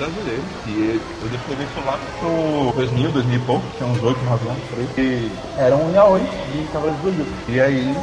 [0.00, 0.42] Brasileiro.
[0.66, 4.62] E eu descobri isso lá pro 2000, 2000 e pouco, tinha uns 8, 9 anos
[4.70, 4.88] por aí.
[4.96, 5.30] E
[5.60, 7.50] era um yaoi de Cavaleiros do Zodíaco.
[7.50, 7.94] E aí,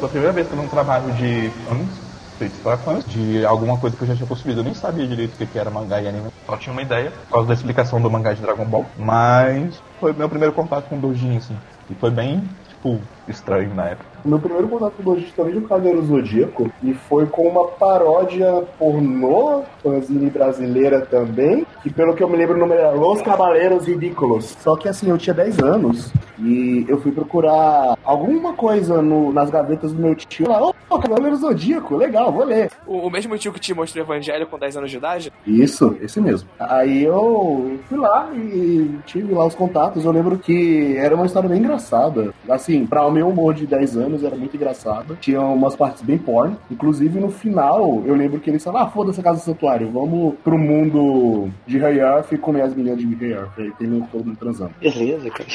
[0.00, 3.46] foi a primeira vez que eu vi um trabalho de fãs feitos para fãs de
[3.46, 4.60] alguma coisa que eu já tinha consumido.
[4.60, 6.28] Eu nem sabia direito o que era mangá e anime.
[6.46, 8.86] Só tinha uma ideia por causa da explicação do mangá de Dragon Ball.
[8.98, 11.56] Mas foi meu primeiro contato com o Dojin, assim.
[11.88, 14.14] E foi bem, tipo, estranho na época.
[14.24, 18.64] Meu primeiro contato com o Dojin também do Cavaleiro Zodíaco e foi com uma paródia
[18.78, 23.86] pornô, fanzine brasileira também, que pelo que eu me lembro o nome era Los Cavaleiros
[23.86, 24.56] Ridículos.
[24.60, 29.50] Só que assim, eu tinha 10 anos e eu fui procurar alguma coisa no- nas
[29.50, 32.70] gavetas do meu tio lá, ô, Cavaleiro Zodíaco, legal, vou ler.
[32.86, 35.32] O, o mesmo tio que te mostrou o Evangelho com 10 anos de idade?
[35.46, 36.48] Isso, esse mesmo.
[36.58, 40.04] Aí eu fui lá e tive lá os contatos.
[40.04, 42.32] Eu lembro que era uma história bem engraçada.
[42.48, 45.16] Assim, pra meu humor de 10 anos era muito engraçada.
[45.20, 46.56] Tinha umas partes bem porn.
[46.70, 50.34] Inclusive no final, eu lembro que eles falaram: ah, foda-se a casa do santuário, vamos
[50.42, 53.58] pro mundo de High Earth e comer as meninas de High Earth.
[53.58, 54.72] Aí tem todo mundo transando.
[54.80, 55.48] Beleza, cara.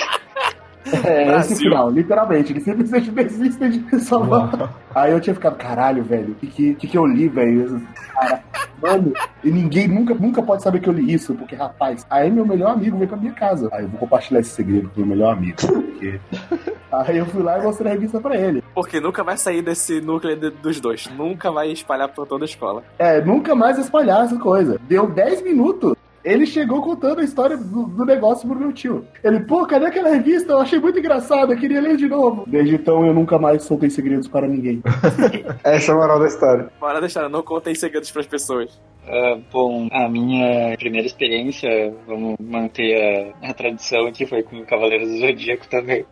[1.05, 1.53] É, Brasil.
[1.53, 2.53] esse final, literalmente.
[2.53, 4.73] Eles simplesmente desistem de salvar.
[4.95, 7.81] Aí eu tinha ficado, caralho, velho, o que, que, que que eu li, velho?
[8.13, 8.41] Cara,
[8.81, 9.13] Mano,
[9.43, 12.71] e ninguém nunca, nunca pode saber que eu li isso, porque, rapaz, aí meu melhor
[12.71, 13.69] amigo veio pra minha casa.
[13.73, 15.57] Aí eu vou compartilhar esse segredo com meu melhor amigo.
[15.57, 16.19] Porque...
[16.91, 18.63] Aí eu fui lá e mostrei a revista pra ele.
[18.73, 21.07] Porque nunca vai sair desse núcleo de- dos dois.
[21.15, 22.83] Nunca vai espalhar por toda a escola.
[22.97, 24.79] É, nunca mais espalhar essa coisa.
[24.87, 25.95] Deu 10 minutos.
[26.21, 29.05] Ele chegou contando a história do, do negócio pro meu tio.
[29.23, 30.51] Ele, pô, cadê aquela revista?
[30.51, 32.43] Eu achei muito engraçado, eu queria ler de novo.
[32.45, 34.83] Desde então eu nunca mais soltei segredos para ninguém.
[35.63, 36.67] Essa é a moral da história.
[36.77, 38.77] Bora deixar, não contem segredos pras pessoas.
[39.07, 41.69] Ah, bom, a minha primeira experiência,
[42.05, 46.05] vamos manter a, a tradição que foi com o Cavaleiro do Zodíaco também.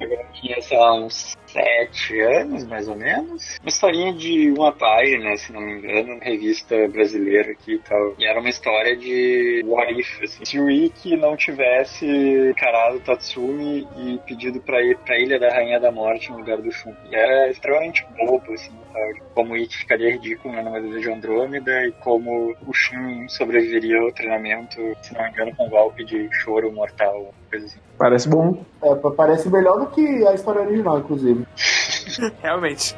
[0.00, 3.58] Eu tinha, sei lá, uns sete anos, mais ou menos.
[3.60, 8.14] Uma historinha de uma página, se não me engano, revista brasileira aqui e tal.
[8.18, 10.44] E era uma história de what if, assim.
[10.44, 15.78] Se o Ikki não tivesse encarado Tatsumi e pedido pra ir pra Ilha da Rainha
[15.78, 16.94] da Morte no lugar do Shun.
[17.10, 19.26] E era extremamente bobo, assim, tal.
[19.34, 24.12] Como o Ikki ficaria ridículo na Armadilha de Andrômeda e como o Shun sobreviveria ao
[24.12, 27.78] treinamento, se não me engano, com um golpe de choro mortal, coisa assim.
[27.98, 28.64] Parece bom.
[28.82, 31.46] É, pa- parece melhor do que a história original, inclusive.
[32.42, 32.96] Realmente.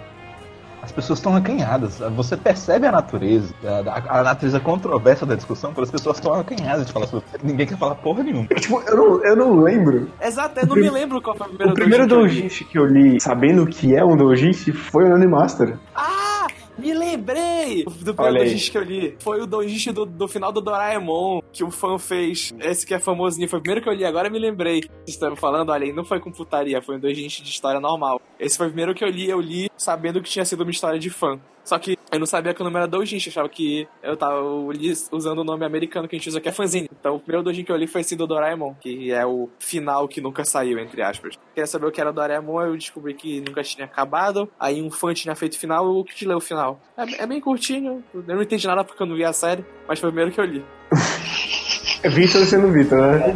[0.83, 1.99] As pessoas estão acanhadas.
[2.17, 6.87] Você percebe a natureza, a, a natureza controversa da discussão, quando as pessoas estão acanhadas
[6.87, 8.47] de falar sobre Ninguém quer falar porra nenhuma.
[8.49, 10.11] Tipo, eu não, eu não lembro.
[10.21, 12.41] Exato, eu não me lembro qual foi o primeiro O primeiro doujin que eu li.
[12.43, 15.79] doujinshi que eu li, sabendo o que é um doujinshi, foi o Nani Master.
[15.95, 16.32] Ah!
[16.79, 19.17] Me lembrei do primeiro doujinshi que eu li.
[19.21, 22.53] Foi o doujinshi do, do final do Doraemon, que o fã fez.
[22.61, 23.49] Esse que é famosinho.
[23.49, 24.81] Foi o primeiro que eu li, agora me lembrei.
[24.81, 28.21] Vocês estão falando, olha não foi com putaria, foi um doujinshi de história normal.
[28.39, 30.99] Esse foi o primeiro que eu li, eu li sabendo que tinha sido uma história
[30.99, 31.39] de fã.
[31.65, 34.43] Só que eu não sabia que o nome era doujinshi, eu achava que eu tava
[35.11, 36.89] usando o nome americano que a gente usa, que é fanzine.
[36.99, 40.09] Então o primeiro doujinshi que eu li foi esse do Doraemon, que é o final
[40.09, 41.39] que nunca saiu, entre aspas.
[41.55, 44.49] Queria saber o que era o Doraemon, eu descobri que nunca tinha acabado.
[44.59, 46.81] Aí um fã tinha feito o final, eu quis ler o final.
[46.97, 49.99] É, é bem curtinho, eu não entendi nada porque eu não vi a série, mas
[49.99, 50.65] foi o primeiro que eu li.
[52.05, 53.31] É Vitor sendo Vitor, né?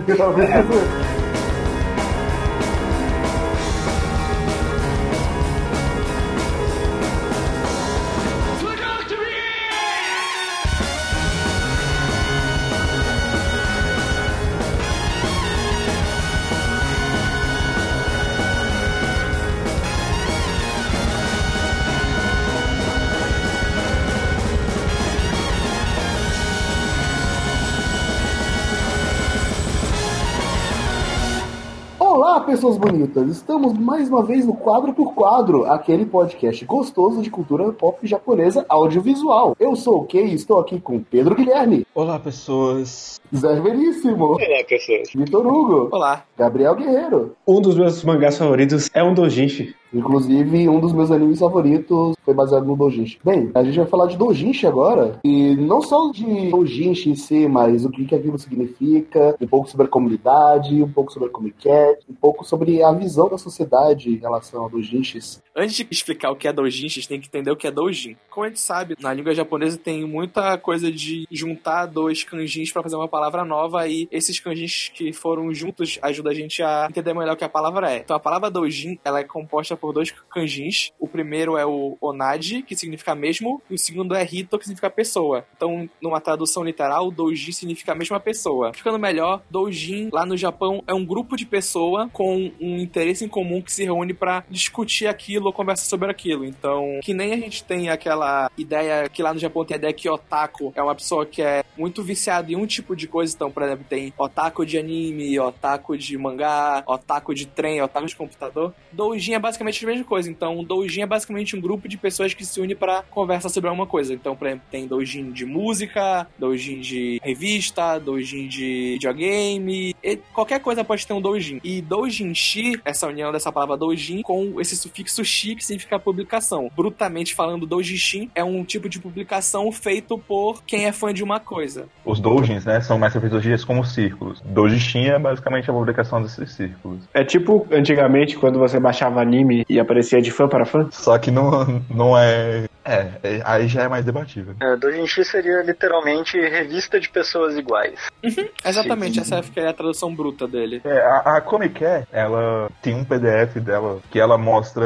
[32.37, 33.31] Olá, pessoas bonitas!
[33.31, 38.63] Estamos mais uma vez no Quadro por Quadro, aquele podcast gostoso de cultura pop japonesa
[38.69, 39.57] audiovisual.
[39.59, 43.19] Eu sou o Kei e estou aqui com Pedro Guilherme, Olá, pessoas.
[43.35, 45.09] Zé Veríssimo, Olá, pessoas.
[45.15, 46.25] Vitor Hugo, Olá.
[46.37, 47.35] Gabriel Guerreiro.
[47.49, 49.75] Um dos meus mangás favoritos é um doujinshi.
[49.93, 53.19] Inclusive, um dos meus animes favoritos foi baseado no Dojinshi.
[53.25, 57.49] Bem, a gente vai falar de Dojinshi agora, e não só de Dojinshi em si,
[57.49, 61.63] mas o que, aquilo significa, um pouco sobre a comunidade, um pouco sobre a Comic
[61.63, 65.43] Cat, um pouco sobre a visão da sociedade em relação a Dojinshis.
[65.55, 68.17] Antes de explicar o que é gente tem que entender o que é doujin.
[68.31, 72.83] Como a gente sabe, na língua japonesa tem muita coisa de juntar dois kanjins para
[72.83, 77.15] fazer uma palavra nova e esses kanjins que foram juntos ajudam a gente a entender
[77.15, 77.99] melhor o que a palavra é.
[77.99, 80.91] Então a palavra doujin, ela é composta composta por dois kanjins.
[80.99, 84.91] O primeiro é o Onadi, que significa mesmo, e o segundo é Hito, que significa
[84.91, 85.45] pessoa.
[85.57, 88.73] Então, numa tradução literal, Doujin significa a mesma pessoa.
[88.73, 93.29] Ficando melhor, Doujin, lá no Japão, é um grupo de pessoa com um interesse em
[93.29, 96.45] comum que se reúne para discutir aquilo ou conversar sobre aquilo.
[96.45, 99.93] Então, que nem a gente tem aquela ideia que lá no Japão tem a ideia
[99.93, 103.35] que otaku é uma pessoa que é muito viciada em um tipo de coisa.
[103.35, 108.17] Então, por exemplo, tem otaku de anime, otaku de mangá, otaku de trem, otaku de
[108.17, 108.75] computador.
[108.93, 110.31] Doujin é basicamente a mesma coisa.
[110.31, 113.87] Então, Doujin é basicamente um grupo de pessoas que se une para conversar sobre alguma
[113.87, 114.15] coisa.
[114.15, 120.61] Então, por exemplo, tem Doujin de música, Doujin de revista, Doujin de videogame, e qualquer
[120.61, 121.61] coisa pode ter um Doujin.
[121.63, 126.71] E Doujinshi, essa união dessa palavra Doujin com esse sufixo shi que significa publicação.
[126.75, 131.41] Brutamente falando, Doujishin é um tipo de publicação feito por quem é fã de uma
[131.41, 131.87] coisa.
[132.05, 134.41] Os doujins, né, são mais revisões como círculos.
[134.45, 137.01] Doujishin é basicamente a publicação desses círculos.
[137.13, 140.89] É tipo antigamente quando você baixava anime e aparecia de fã para fã?
[140.91, 142.65] Só que não, não é...
[142.85, 144.55] É, é- aí já é mais debatível.
[144.61, 147.99] É, Doujinshi seria literalmente revista de pessoas iguais.
[148.65, 149.21] Exatamente, Sim.
[149.21, 150.81] essa é a tradução bruta dele.
[150.85, 154.85] É, a, a Comic Care, ela tem um PDF dela que ela mostra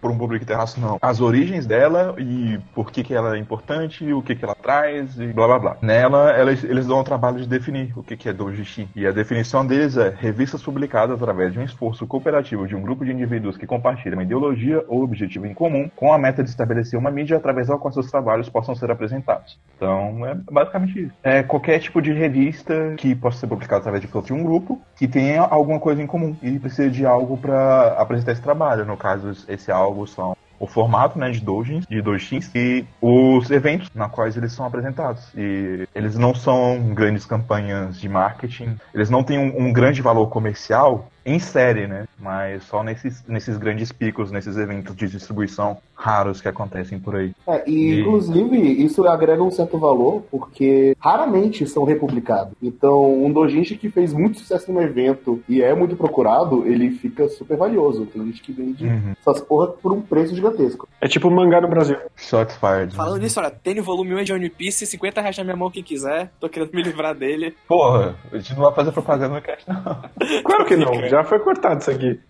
[0.00, 4.22] para um público internacional as origens dela e por que, que ela é importante, o
[4.22, 5.76] que, que ela traz e blá blá blá.
[5.80, 8.88] Nela, elas, eles dão o trabalho de definir o que, que é Doujinshi.
[8.94, 13.04] E a definição deles é revistas publicadas através de um esforço cooperativo de um grupo
[13.04, 16.98] de indivíduos que compartilham uma ideologia ou objetivo em comum com a meta de estabelecer
[16.98, 19.58] uma mídia através da qual seus trabalhos possam ser apresentados.
[19.76, 21.12] Então, é basicamente isso.
[21.22, 25.06] É qualquer tipo de revista que possa ser publicada através de de um grupo que
[25.06, 28.86] tenha alguma coisa em comum e precisa de algo para apresentar esse trabalho.
[28.86, 33.90] No caso, esse algo são o formato né, de doujins, de doujins e os eventos
[33.94, 35.32] na quais eles são apresentados.
[35.34, 40.28] E eles não são grandes campanhas de marketing, eles não têm um, um grande valor
[40.28, 42.06] comercial em série, né?
[42.18, 47.32] Mas só nesses, nesses grandes picos, nesses eventos de distribuição raros que acontecem por aí.
[47.46, 52.54] É, e, E- inclusive, isso agrega um certo valor, porque raramente são republicados.
[52.62, 57.28] Então, um dojinshi que fez muito sucesso no evento e é muito procurado, ele fica
[57.28, 58.06] super valioso.
[58.06, 59.14] Tem gente que vende Uhum.
[59.20, 60.88] essas porra por um preço gigantesco.
[61.00, 61.96] É tipo mangá no Brasil.
[62.14, 62.94] Shots fired.
[62.94, 65.70] Falando nisso, olha, tem o volume 1 de One Piece, 50 reais na minha mão
[65.70, 66.30] quem quiser.
[66.38, 67.54] Tô querendo me livrar dele.
[67.66, 70.42] Porra, a gente não vai fazer propaganda no cast, não.
[70.44, 72.20] Claro que não, já foi cortado isso aqui.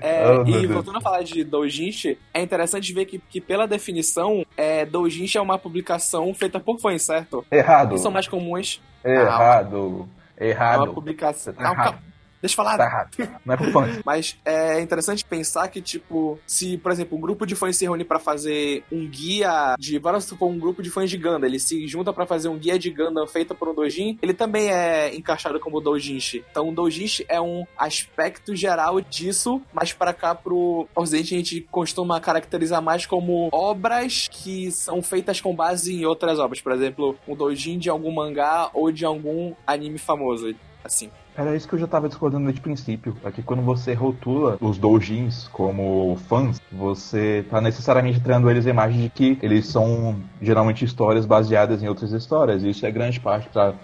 [0.00, 4.44] É, Oh, e voltando a falar de doujinshi, é interessante ver que, que pela definição,
[4.56, 7.44] é, doujinshi é uma publicação feita por fãs, certo?
[7.50, 7.90] Errado.
[7.94, 8.80] Que são mais comuns.
[9.04, 10.08] Errado.
[10.36, 10.84] É Errado.
[10.84, 11.52] uma publicação.
[11.54, 11.76] Tá errado.
[11.76, 11.98] calma.
[12.46, 12.76] Deixa eu falar.
[12.76, 13.40] Tá errado.
[13.44, 13.86] Não é pro fã.
[14.04, 18.04] Mas é interessante pensar que, tipo, se, por exemplo, um grupo de fãs se reúne
[18.04, 19.98] pra fazer um guia de.
[19.98, 22.78] Vamos supor, um grupo de fãs de Gundam, ele se junta pra fazer um guia
[22.78, 26.44] de Gundam feito por um doujin, ele também é encaixado como doujinshi.
[26.50, 31.60] Então, o doujinshi é um aspecto geral disso, mas pra cá, pro ocidente, a gente
[31.70, 36.60] costuma caracterizar mais como obras que são feitas com base em outras obras.
[36.60, 40.54] Por exemplo, um doujin de algum mangá ou de algum anime famoso.
[40.84, 41.10] Assim.
[41.36, 43.16] Era isso que eu já tava discordando desde o princípio.
[43.24, 48.70] É que quando você rotula os doujins como fãs, você tá necessariamente treinando eles a
[48.70, 52.62] imagem de que eles são geralmente histórias baseadas em outras histórias.
[52.62, 53.74] E isso é grande parte para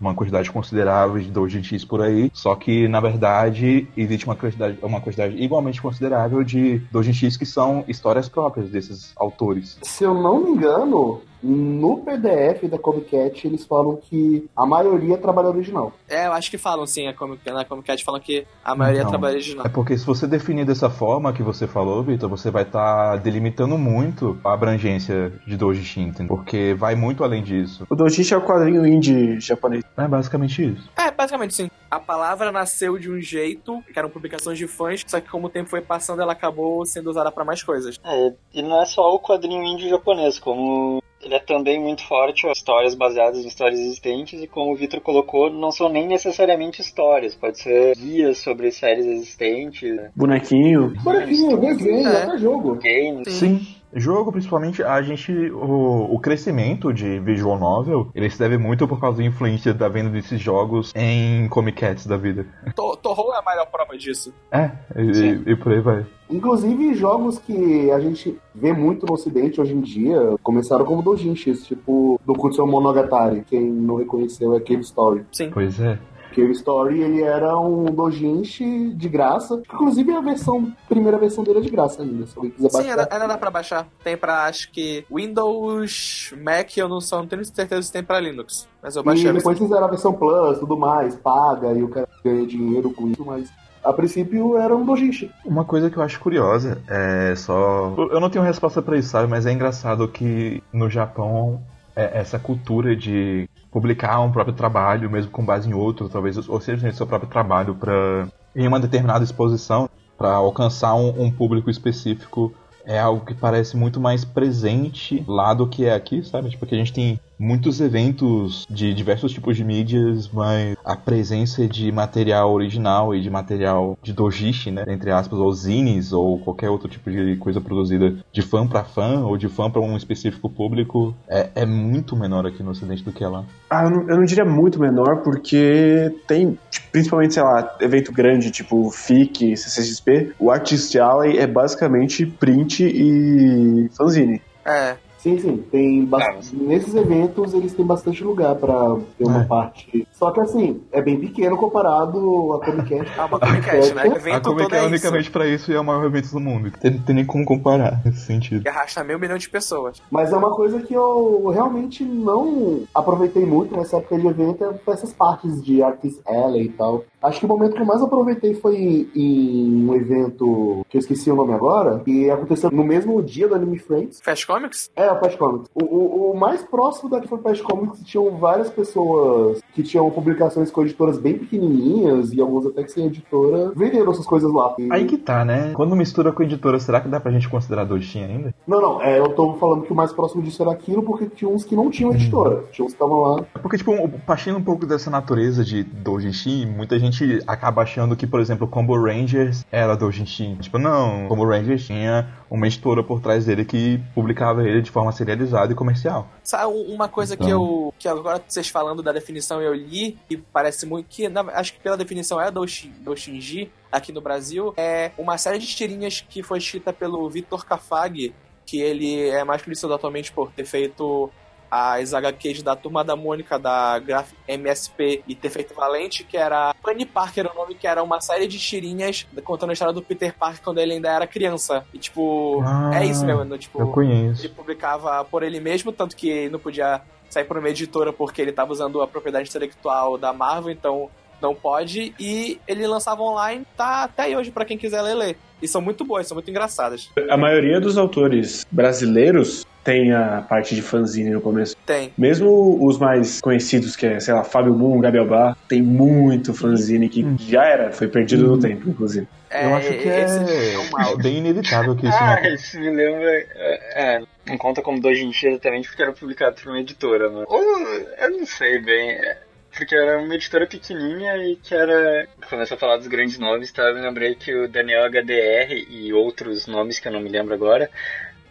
[0.00, 2.30] uma quantidade considerável de doujins por aí.
[2.34, 7.84] Só que, na verdade, existe uma quantidade, uma quantidade igualmente considerável de doujins que são
[7.88, 9.78] histórias próprias desses autores.
[9.82, 15.16] Se eu não me engano, no PDF da Comic Cat eles falam que a maioria
[15.16, 15.92] trabalho original.
[16.08, 19.02] É, eu acho que falam sim, a Comic, na Comic Cat falam que a maioria
[19.02, 19.66] é trabalho original.
[19.66, 23.78] É porque se você definir dessa forma que você falou, Vitor, você vai estar delimitando
[23.78, 26.36] muito a abrangência de entendeu?
[26.36, 27.86] porque vai muito além disso.
[27.88, 29.84] O Doujinshi é o quadrinho indie japonês.
[29.96, 30.90] É basicamente isso.
[30.96, 31.70] É, basicamente sim.
[31.90, 35.50] A palavra nasceu de um jeito, que eram publicações de fãs, só que como o
[35.50, 37.98] tempo foi passando, ela acabou sendo usada pra mais coisas.
[38.04, 42.46] É, e não é só o quadrinho indie japonês, como ele é também muito forte,
[42.46, 46.80] as histórias baseadas em histórias existentes, e como o Victor colocou, não são nem necessariamente
[46.80, 50.94] histórias, pode ser guias sobre séries existentes, Bonequinho.
[51.02, 52.22] Bonequinho, desenho, É.
[52.22, 52.76] até jogo.
[52.76, 53.28] games.
[53.32, 53.60] Sim.
[53.96, 55.32] Jogo, principalmente, a gente.
[55.50, 59.88] O, o crescimento de visual novel, ele se deve muito por causa da influência da
[59.88, 62.46] venda desses jogos em Comic Cats da vida.
[62.74, 64.32] To- Torro é a maior prova disso.
[64.52, 66.04] É, e, e por aí vai.
[66.28, 71.64] Inclusive, jogos que a gente vê muito no ocidente hoje em dia começaram como doujinshis,
[71.64, 73.44] tipo do Kutsu Monogatari.
[73.48, 75.24] Quem não reconheceu é Cave Story.
[75.32, 75.50] Sim.
[75.54, 75.98] Pois é.
[76.36, 79.62] Cave Story, ele era um doujinshi de graça.
[79.72, 82.90] Inclusive, a versão, primeira versão dele é de graça ainda, se alguém quiser Sim, baixar.
[82.90, 83.88] ainda, ainda dá pra baixar.
[84.04, 88.20] Tem pra, acho que, Windows, Mac, eu não, só, não tenho certeza se tem pra
[88.20, 88.68] Linux.
[88.82, 92.06] Mas eu baixei E depois fizeram a versão Plus, tudo mais, paga, e o cara
[92.22, 93.50] ganha dinheiro com isso, mas
[93.82, 95.30] A princípio era um dojinshi.
[95.44, 97.94] Uma coisa que eu acho curiosa é só.
[98.10, 99.28] Eu não tenho resposta pra isso, sabe?
[99.28, 105.30] Mas é engraçado que no Japão é essa cultura de publicar um próprio trabalho, mesmo
[105.30, 109.88] com base em outro, talvez, ou seja, seu próprio trabalho para em uma determinada exposição,
[110.16, 112.54] para alcançar um, um público específico
[112.86, 116.48] é algo que parece muito mais presente lá do que é aqui, sabe?
[116.50, 121.90] Tipo, a gente tem muitos eventos de diversos tipos de mídias, mas a presença de
[121.92, 126.88] material original e de material de dojishi, né, entre aspas, ou zines ou qualquer outro
[126.88, 131.14] tipo de coisa produzida de fã para fã ou de fã para um específico público
[131.28, 133.44] é, é, muito menor aqui no ocidente do que é lá.
[133.68, 138.12] Ah, eu não, eu não diria muito menor porque tem, tipo, principalmente, sei lá, evento
[138.12, 144.40] grande tipo FIC, CCXP, o Artist Alley é basicamente print e fanzine.
[144.64, 144.96] É,
[145.26, 145.56] Sim, sim.
[145.72, 146.54] Tem bastante...
[146.54, 149.44] Nesses eventos eles têm bastante lugar pra ter uma É.
[149.44, 150.06] parte.
[150.12, 153.02] Só que assim, é bem pequeno comparado a Comic Con.
[153.02, 154.04] é uma Comic né?
[154.04, 154.86] O A Comic todo é é isso.
[154.86, 156.70] unicamente pra isso e é o maior evento do mundo.
[156.80, 158.62] Tem- Não tem nem como comparar nesse sentido.
[158.62, 160.00] Que arrasta meio milhão de pessoas.
[160.10, 164.90] Mas é uma coisa que eu realmente não aproveitei muito nessa época de evento, é
[164.92, 167.04] essas partes de Artist Alley e tal.
[167.22, 171.30] Acho que o momento que eu mais aproveitei foi em um evento que eu esqueci
[171.30, 174.20] o nome agora, que aconteceu no mesmo dia do Anime Friends.
[174.22, 174.90] Fast Comics?
[174.94, 175.68] É, Fast Comics.
[175.74, 180.10] O, o, o mais próximo daqui foi o Fast Comics, tinham várias pessoas que tinham
[180.10, 184.74] publicações com editoras bem pequenininhas e alguns até que sem editora, vendendo essas coisas lá.
[184.78, 185.72] E- Aí que tá, né?
[185.74, 188.54] Quando mistura com editora, será que dá pra gente considerar doujin ainda?
[188.66, 191.50] Não, não, é, eu tô falando que o mais próximo disso era aquilo porque tinha
[191.50, 192.64] uns que não tinham editora.
[192.72, 193.44] Tinha uns que estavam lá.
[193.54, 193.92] É Porque, tipo,
[194.26, 198.96] partindo um pouco dessa natureza de doujinshi, muita gente acaba achando que, por exemplo, Combo
[198.98, 200.56] Rangers era doujinshi.
[200.60, 205.12] Tipo, não, Combo Rangers tinha uma editora por trás dele que publicava ele de forma
[205.12, 206.26] serializada e comercial.
[206.42, 207.60] Sabe um- uma coisa que Então.
[207.60, 207.94] eu.
[207.98, 211.06] que agora vocês falando da definição eu li, e parece muito.
[211.10, 215.58] que na- acho que pela definição é Doshi- Doshinji aqui no Brasil, é uma série
[215.58, 218.34] de tirinhas que foi escrita pelo Vitor Kafag,
[218.64, 221.30] que ele é mais conhecido atualmente por ter feito
[221.70, 226.74] as HQs da Turma da Mônica, da Graphic MSP e ter feito Valente, que era
[226.82, 230.34] Bunny Parker, o nome que era uma série de tirinhas contando a história do Peter
[230.36, 231.84] Parker quando ele ainda era criança.
[231.92, 233.58] E tipo, Ah, é isso mesmo, né?
[233.58, 234.42] tipo, Eu conheço.
[234.42, 238.50] ele publicava por ele mesmo, tanto que não podia sair por uma editora porque ele
[238.50, 241.10] estava usando a propriedade intelectual da Marvel, então
[241.42, 242.14] não pode.
[242.18, 245.38] E ele lançava online, tá até aí hoje pra quem quiser ler, ler.
[245.60, 247.10] E são muito boas, são muito engraçadas.
[247.28, 251.76] A maioria dos autores brasileiros tem a parte de fanzine no começo.
[251.86, 252.12] Tem.
[252.18, 257.08] Mesmo os mais conhecidos, que é, sei lá, Fábio Moon, Gabi Bar, tem muito fanzine
[257.08, 259.28] que já era, foi perdido no tempo, inclusive.
[259.48, 261.16] É, eu acho que esse é, mal.
[261.16, 263.30] bem inevitável que isso Ah, não isso me lembra.
[263.30, 267.46] É, é, não conta como Dojinshi exatamente porque era publicado por uma editora, mano.
[267.48, 269.10] Ou eu não sei bem.
[269.10, 269.38] é,
[269.70, 272.26] Porque era uma editora pequenininha e que era.
[272.50, 273.84] Começou a falar dos grandes nomes, tá?
[273.84, 277.54] Eu me lembrei que o Daniel HDR e outros nomes que eu não me lembro
[277.54, 277.88] agora,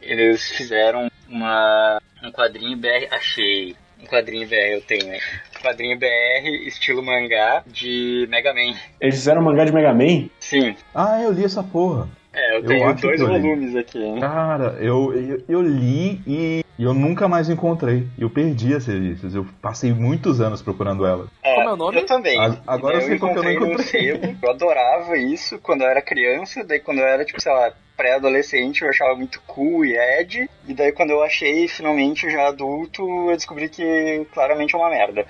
[0.01, 3.08] eles fizeram uma, um quadrinho BR.
[3.12, 3.75] Achei.
[4.01, 5.20] Um quadrinho BR eu tenho, né?
[5.58, 8.75] Um quadrinho BR estilo mangá de Mega Man.
[9.00, 10.29] Eles fizeram um mangá de Mega Man?
[10.39, 10.75] Sim.
[10.94, 12.08] Ah, eu li essa porra.
[12.35, 14.19] É, eu Eu tenho dois volumes aqui, hein?
[14.19, 18.07] Cara, eu, eu, eu li e eu nunca mais encontrei.
[18.19, 19.33] Eu perdi as revistas.
[19.33, 21.27] Eu passei muitos anos procurando ela.
[21.41, 21.97] Como é o nome?
[22.01, 22.37] Eu também.
[22.37, 23.77] A- agora eu sei que eu não encontrei.
[23.85, 27.71] sebo, eu adorava isso quando eu era criança, daí quando eu era, tipo, sei lá,
[27.95, 33.01] pré-adolescente, eu achava muito cool e ed, e daí quando eu achei finalmente já adulto,
[33.29, 35.25] eu descobri que claramente é uma merda.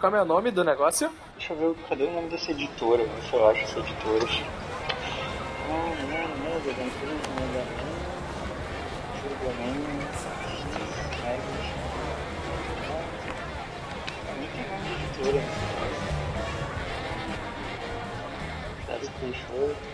[0.00, 1.10] Como é o nome do negócio?
[1.36, 3.04] Deixa eu ver, cadê o nome dessa editora?
[3.28, 4.26] Se eu acho essa editora.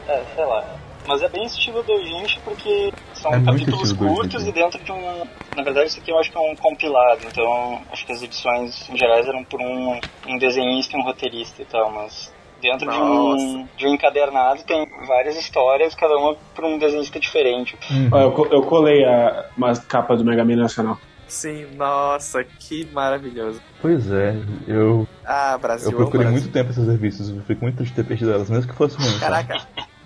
[0.09, 0.77] É, sei lá.
[1.07, 5.25] Mas é bem estilo Doujinshi porque são É capítulos curtos e dentro de um.
[5.57, 8.89] Na verdade, isso aqui eu acho que é um compilado, então acho que as edições
[8.89, 12.32] em gerais eram por um, um desenhista e um roteirista e tal, mas
[12.63, 17.77] dentro de um, de um encadernado tem várias histórias, cada uma por um desenhista diferente.
[18.11, 20.97] Ó, eu, eu colei a, uma capa do Mega Man Nacional.
[21.27, 23.61] Sim, nossa, que maravilhoso.
[23.81, 24.37] Pois é,
[24.69, 25.91] eu, Ah, Brasil.
[25.91, 27.31] eu procurei amo muito tempo essas revistas.
[27.31, 29.19] Eu fico muito triste de ter perdido elas, mesmo que fosse sabe?
[29.19, 29.61] Caraca,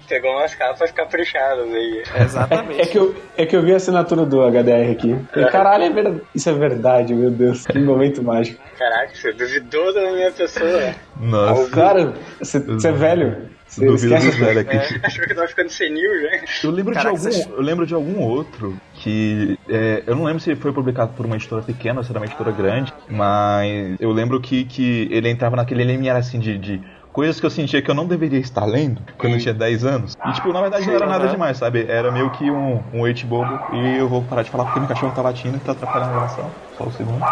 [0.09, 2.03] Pegou umas capas caprichadas aí.
[2.23, 2.81] exatamente.
[2.81, 5.17] É que, eu, é que eu vi a assinatura do HDR aqui.
[5.33, 6.21] Falei, caralho, é verdade.
[6.35, 7.67] isso é verdade, meu Deus.
[7.67, 8.63] Que momento mágico.
[8.79, 10.95] Caraca, você duvidou da minha pessoa.
[11.21, 13.57] Nossa, Claro, você você é velho.
[13.67, 14.77] Você duvido esquece dos velhos aqui.
[14.77, 15.07] É.
[15.07, 16.41] Achou que tava ficando senil já?
[16.63, 19.59] Eu lembro, Caraca, de algum, eu lembro de algum outro que.
[19.69, 22.27] é, eu não lembro se foi publicado por uma editora pequena ou se era uma
[22.27, 26.81] editora grande, mas eu lembro que, que ele entrava naquele limiar assim de, de
[27.17, 30.15] coisas que eu sentia que eu não deveria estar lendo quando eu tinha 10 anos.
[30.29, 31.87] E, tipo, na verdade não era nada demais, sabe?
[31.89, 33.59] Era meio que um, um hate bobo.
[33.73, 36.13] E eu vou parar de falar porque meu cachorro tá latindo e tá atrapalhando a
[36.13, 36.51] gravação.
[36.77, 37.25] Só um segundo.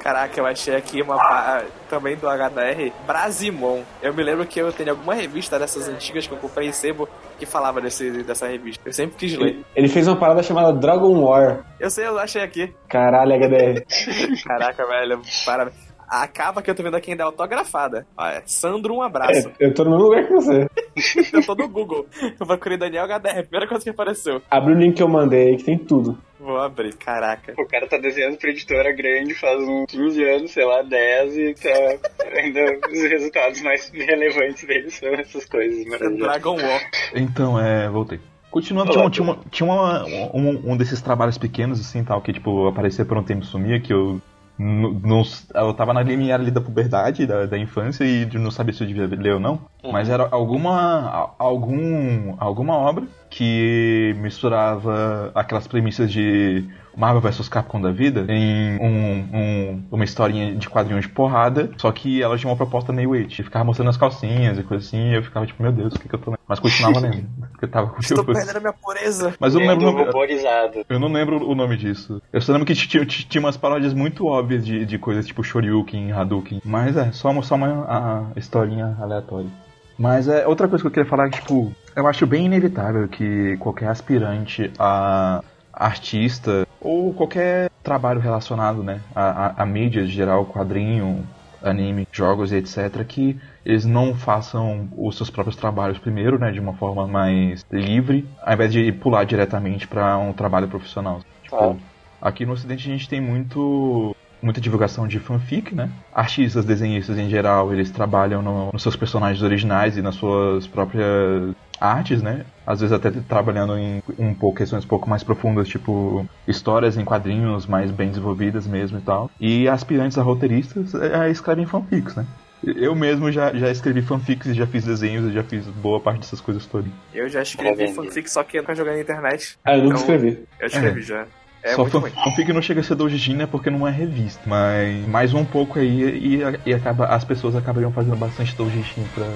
[0.00, 3.80] Caraca, eu achei aqui uma pa- também do HDR, Brasimon.
[4.02, 7.08] Eu me lembro que eu tenho alguma revista dessas antigas que eu comprei em sebo
[7.38, 8.80] que falava desse, dessa revista.
[8.88, 9.64] Eu sempre quis ler.
[9.74, 11.64] Ele fez uma parada chamada Dragon War.
[11.80, 12.72] Eu sei, eu achei aqui.
[12.88, 13.84] Caralho, HDR.
[14.46, 15.85] Caraca, velho, parabéns.
[16.08, 18.06] A capa que eu tô vendo aqui ainda é autografada.
[18.16, 19.48] Olha, Sandro, um abraço.
[19.48, 20.66] É, eu tô no mesmo lugar que você.
[21.36, 22.06] Eu tô no Google.
[22.40, 24.40] Eu procurei Daniel HDR, primeira coisa que apareceu.
[24.50, 26.16] Abre o link que eu mandei aí que tem tudo.
[26.40, 27.52] Vou abrir, caraca.
[27.58, 31.54] O cara tá desenhando pra editora grande faz uns 15 anos, sei lá, 10, e
[31.54, 31.98] tá
[32.38, 36.18] ainda os resultados mais relevantes dele são essas coisas maravilhosas.
[36.18, 36.80] Dragon War.
[37.14, 38.18] Então, é, voltei.
[38.50, 42.32] Continuando, tinha, um- tinha, uma- tinha uma- um, um desses trabalhos pequenos, assim, tal, que,
[42.32, 44.18] tipo, aparecia por um tempo e sumia, que eu
[44.58, 45.22] não, não-
[45.54, 48.82] eu tava na limiar ali da puberdade, da, da infância, e de não sabia se
[48.82, 49.60] eu devia ler ou não.
[49.92, 56.64] Mas era alguma, algum, alguma obra que misturava aquelas premissas de
[56.96, 61.92] Marvel vs Capcom da vida em um, um- uma historinha de quadrinhos de porrada, só
[61.92, 63.42] que ela tinha uma proposta meio it.
[63.42, 66.08] Ficava mostrando as calcinhas e coisa assim, e eu ficava tipo, meu Deus, o que,
[66.08, 66.40] que eu tô lendo?
[66.48, 68.38] Mas continuava lendo, porque eu tava Estou curioso.
[68.46, 69.34] perdendo a minha pureza.
[69.38, 70.06] Mas eu não lembro o Lendo nome.
[70.12, 70.84] ruborizado.
[70.88, 72.22] Eu não lembro o nome disso.
[72.32, 76.62] Eu só lembro que tinha, umas paródias muito óbvias de, de coisas tipo Shoryuken, Hadouken.
[76.64, 79.50] Mas é, só uma, só uma a, historinha aleatória.
[79.98, 83.08] Mas é outra coisa que eu queria falar é que, tipo, eu acho bem inevitável
[83.08, 90.12] que qualquer aspirante a artista ou qualquer trabalho relacionado, né, a, a, a mídias em
[90.12, 91.26] geral, quadrinho,
[91.62, 96.60] anime, jogos e etc, que eles não façam os seus próprios trabalhos primeiro, né, de
[96.60, 101.20] uma forma mais livre, ao invés de pular diretamente para um trabalho profissional.
[101.42, 101.80] Tipo, Claro.
[102.20, 104.12] aqui no Ocidente a gente tem muito
[104.42, 105.90] muita divulgação de fanfic, né?
[106.14, 111.52] Artistas, desenhistas em geral, eles trabalham no- nos seus personagens originais e nas suas próprias
[111.80, 112.44] artes, né?
[112.66, 117.04] Às vezes até trabalhando em um pouco questões um pouco mais profundas, tipo histórias em
[117.04, 119.30] quadrinhos mais bem desenvolvidas mesmo e tal.
[119.40, 122.26] E aspirantes a roteiristas eh, escrevem fanfics, né?
[122.64, 126.20] Eu mesmo já, já escrevi fanfics e já fiz desenhos e já fiz boa parte
[126.20, 126.90] dessas coisas todas.
[127.14, 127.94] Eu já escrevi Pra vender.
[127.94, 129.58] fanfic, só que eu nunca joguei na internet.
[129.64, 130.44] Ah, eu nunca Então, escrevi.
[130.58, 131.26] Eu escrevi já.
[131.66, 132.12] É Só muito fan, ruim.
[132.12, 133.44] fanfic não chega a ser doujin, né?
[133.46, 134.40] Porque não é revista.
[134.46, 139.26] Mas mais um pouco aí e, e acaba, as pessoas acabariam fazendo bastante doujin pra,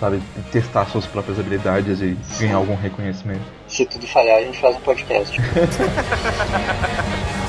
[0.00, 0.20] sabe,
[0.50, 3.42] testar suas próprias habilidades e ganhar algum reconhecimento.
[3.68, 5.40] Se tudo falhar, a gente faz um podcast.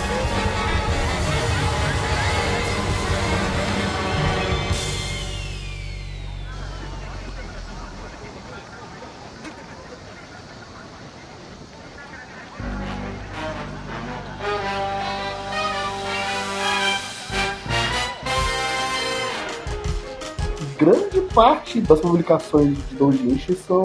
[21.38, 23.84] parte das publicações de doujinshi são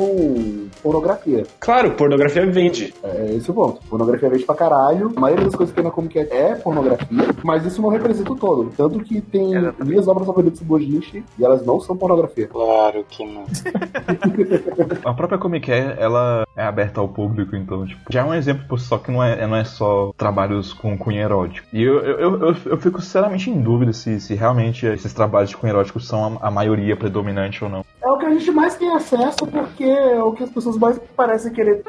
[0.83, 1.43] pornografia.
[1.61, 2.95] Claro, pornografia vende.
[3.05, 3.81] É esse o ponto.
[3.91, 5.13] Pornografia vende pra caralho.
[5.15, 7.07] A maioria das coisas que tem na Comic Cat é pornografia,
[7.45, 8.73] mas isso não representa o todo.
[8.77, 9.85] Tanto que tem Exatamente.
[9.89, 12.49] minhas obras favoritas do doujinshi e elas não são pornografia.
[12.49, 13.45] Claro que não.
[15.05, 18.65] A própria Comic Con, ela é aberta ao público, então, tipo, já é um exemplo
[18.69, 21.67] por só que não é, não é só trabalhos com cunho erótico.
[21.73, 25.51] E eu, eu, eu, eu- eu fico sinceramente em dúvida se, se realmente esses trabalhos
[25.51, 27.85] de cunho erótico são a, a maioria predominante ou não.
[28.03, 30.99] É o que a gente mais tem acesso porque é o que as pessoas mais
[31.17, 31.83] parecem querer.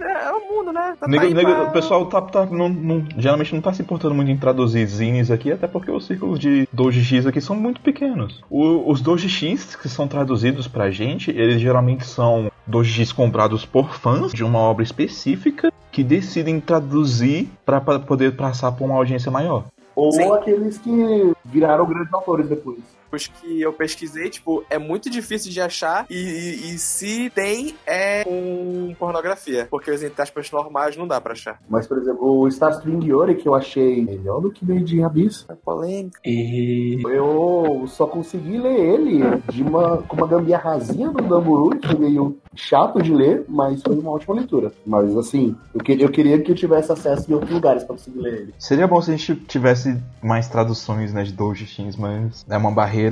[0.00, 0.94] É, é o mundo, né?
[1.00, 4.36] Tá pra- O pessoal tá, tá- não- não- geralmente não tá se importando muito em
[4.36, 8.40] traduzir zines aqui, até porque os círculos de doujis aqui são muito pequenos.
[8.50, 14.32] O- os doujis que são traduzidos pra gente, eles geralmente são doujis comprados por fãs
[14.32, 19.64] de uma obra específica que decidem traduzir pra pra poder passar pra uma audiência maior.
[19.94, 20.32] Ou Sim.
[20.32, 22.78] aqueles que viraram grandes autores depois.
[23.16, 28.24] Que eu pesquisei, tipo, é muito difícil de achar e, e- e se tem, é
[28.24, 29.66] com pornografia.
[29.70, 31.58] Porque os entre aspas normais não dá pra achar.
[31.68, 35.02] Mas, por exemplo, o Star String Yori, que eu achei melhor do que Made in
[35.04, 36.18] Abyss, É polêmica.
[36.24, 37.00] E.
[37.04, 39.20] eu só consegui ler ele
[39.52, 43.96] de uma, com uma gambiarrazinha do Damburu, que foi meio chato de ler, mas foi
[43.98, 44.72] uma ótima leitura.
[44.86, 48.20] Mas, assim, eu, que, eu queria que eu tivesse acesso em outros lugares pra conseguir
[48.20, 48.54] ler ele.
[48.58, 53.03] Seria bom se a gente tivesse mais traduções né, de doujins, mas é uma barreira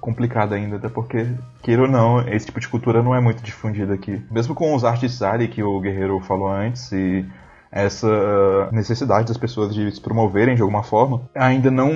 [0.00, 1.26] complicada ainda, até porque,
[1.62, 4.22] queira ou não, esse tipo de cultura não é muito difundido aqui.
[4.30, 7.24] Mesmo com os artes ali que o Guerreiro falou antes, e
[7.70, 11.90] essa necessidade das pessoas de se promoverem de alguma forma, ainda não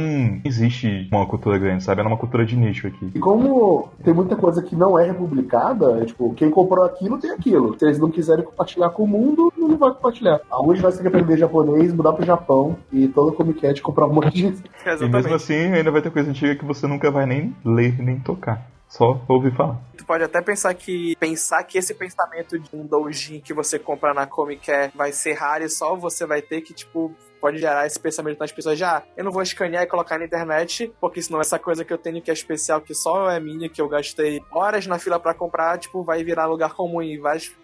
[0.44, 2.00] existe uma cultura grande, sabe?
[2.00, 3.10] É uma cultura de nicho aqui.
[3.14, 7.30] E como tem muita coisa que não é republicada, é, tipo, quem comprou aquilo tem
[7.30, 7.78] aquilo.
[7.78, 10.40] Se eles não quiserem compartilhar com o mundo, não vai compartilhar.
[10.50, 14.12] Aonde vai ser que aprender japonês, mudar pro Japão e toda Comic Cat comprar um
[14.12, 14.42] monte de.
[15.00, 18.18] E mesmo assim, ainda vai ter coisa antiga que você nunca vai nem ler, nem
[18.18, 18.66] tocar.
[18.88, 19.80] Só ouvir falar.
[20.12, 24.26] Pode até pensar que pensar que esse pensamento de um doujin que você compra na
[24.26, 27.98] Comic Care vai ser raro e só você vai ter que, tipo, pode gerar esse
[27.98, 31.58] pensamento nas pessoas já, eu não vou escanear e colocar na internet, porque senão essa
[31.58, 34.86] coisa que eu tenho que é especial, que só é minha, que eu gastei horas
[34.86, 37.18] na fila pra comprar, tipo, vai virar lugar comum e e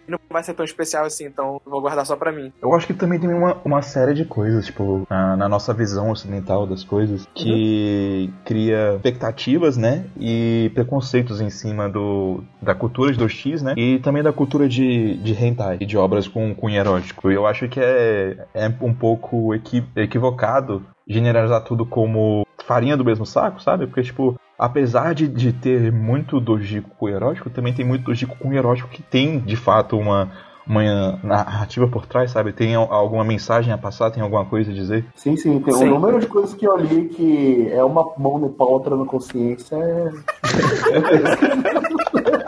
[0.09, 2.53] não vai ser tão especial assim, então vou guardar só pra mim.
[2.61, 6.11] Eu acho que também tem uma, uma série de coisas, tipo, na, na nossa visão
[6.11, 10.07] ocidental das coisas, que cria expectativas, né?
[10.19, 13.75] E preconceitos em cima do, da cultura de 2x, né?
[13.77, 17.31] E também da cultura de, de hentai, e de obras com cunho erótico.
[17.31, 23.25] Eu acho que é, é um pouco equi, equivocado generalizar tudo como farinha do mesmo
[23.25, 23.87] saco, sabe?
[23.87, 28.53] Porque, tipo, apesar de, de ter muito dojico com erótico, também tem muito dojico com
[28.53, 30.31] erótico que tem, de fato, uma,
[30.67, 32.53] uma narrativa por trás, sabe?
[32.53, 35.05] Tem al- alguma mensagem a passar, tem alguma coisa a dizer.
[35.15, 35.85] Sim, sim, tem Sim.
[35.89, 39.05] um número de coisas que eu li que é uma mão no pau, outra na
[39.05, 39.77] consciência.
[39.77, 40.11] É...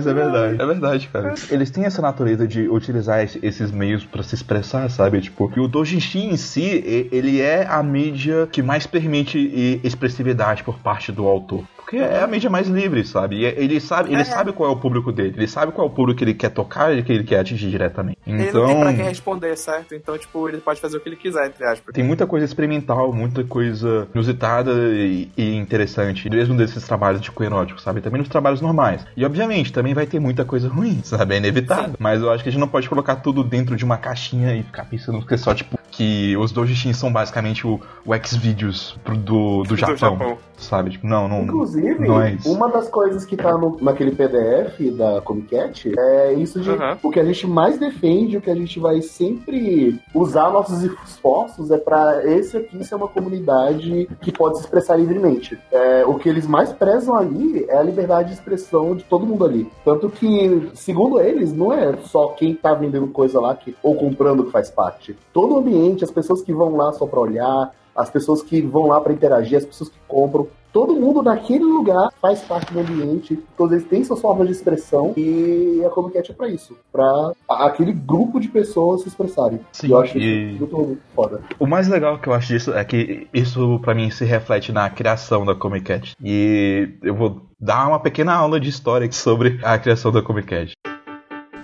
[0.00, 1.34] Mas é verdade, é verdade, cara.
[1.50, 5.20] Eles têm essa natureza de utilizar esse- esses meios pra se expressar, sabe?
[5.20, 10.78] Tipo, e o doujinshi em si, ele é a mídia que mais permite expressividade por
[10.78, 11.64] parte do autor.
[11.90, 13.40] Porque é a mídia mais livre, sabe?
[13.40, 14.24] E ele sabe, ele É.
[14.24, 16.50] sabe qual é o público dele, ele sabe qual é o público que ele quer
[16.50, 18.16] tocar e que ele quer atingir diretamente.
[18.24, 19.92] Ele Então, não tem pra quem responder, certo?
[19.94, 21.92] Então, tipo, ele pode fazer o que ele quiser, entre aspas.
[21.92, 27.80] tem muita coisa experimental, muita coisa inusitada e, e interessante, mesmo desses trabalhos de erótico,
[27.80, 28.00] sabe?
[28.00, 29.04] Também nos trabalhos normais.
[29.16, 31.34] E obviamente também vai ter muita coisa ruim, sabe?
[31.34, 31.94] É inevitável.
[31.98, 34.62] Mas eu acho que a gente não pode colocar tudo dentro de uma caixinha e
[34.62, 39.62] ficar pensando que é só, tipo, que os doujinshins são basicamente o, o X-Videos do,
[39.64, 40.38] do Japão, Japão.
[40.56, 40.90] sabe?
[40.92, 41.42] Tipo, não, não.
[41.42, 42.50] Inclusive, não é isso.
[42.50, 46.96] uma das coisas que tá no, naquele PDF da Comic Cat é isso de Uhum.
[47.02, 51.70] o que a gente mais defende, o que a gente vai sempre usar nossos esforços
[51.70, 55.58] é pra esse aqui ser uma comunidade que pode se expressar livremente.
[55.72, 59.44] É, o que eles mais prezam ali é a liberdade de expressão de todo mundo
[59.44, 59.68] ali.
[59.84, 64.44] Tanto que, segundo eles, não é só quem tá vendendo coisa lá que, ou comprando
[64.44, 65.16] que faz parte.
[65.32, 68.86] Todo o ambiente, as pessoas que vão lá só pra olhar, as pessoas que vão
[68.86, 73.36] lá pra interagir, as pessoas que compram, todo mundo naquele lugar faz parte do ambiente,
[73.56, 77.32] todos eles têm suas formas de expressão e a Comic Cat é pra isso, pra
[77.48, 79.60] aquele grupo de pessoas se expressarem.
[79.72, 81.40] Sim, eu acho e- muito, muito foda.
[81.58, 84.88] O mais legal que eu acho disso é que isso pra mim se reflete na
[84.88, 86.14] criação da Comic Cat.
[86.22, 90.72] E eu vou dar uma pequena aula de história sobre a criação da Comic Cat.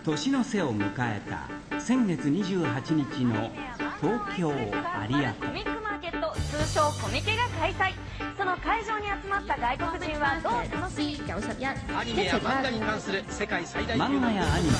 [0.06, 3.50] 年の瀬を迎えた先月28日の
[4.00, 5.34] 東京有明。
[5.34, 7.92] コミックマーケット通称コミケが開催。
[8.38, 11.32] その会場に集まった外国人はどう楽しみ
[11.92, 14.70] アニメや漫画に関する世界最大級の漫画やアニメ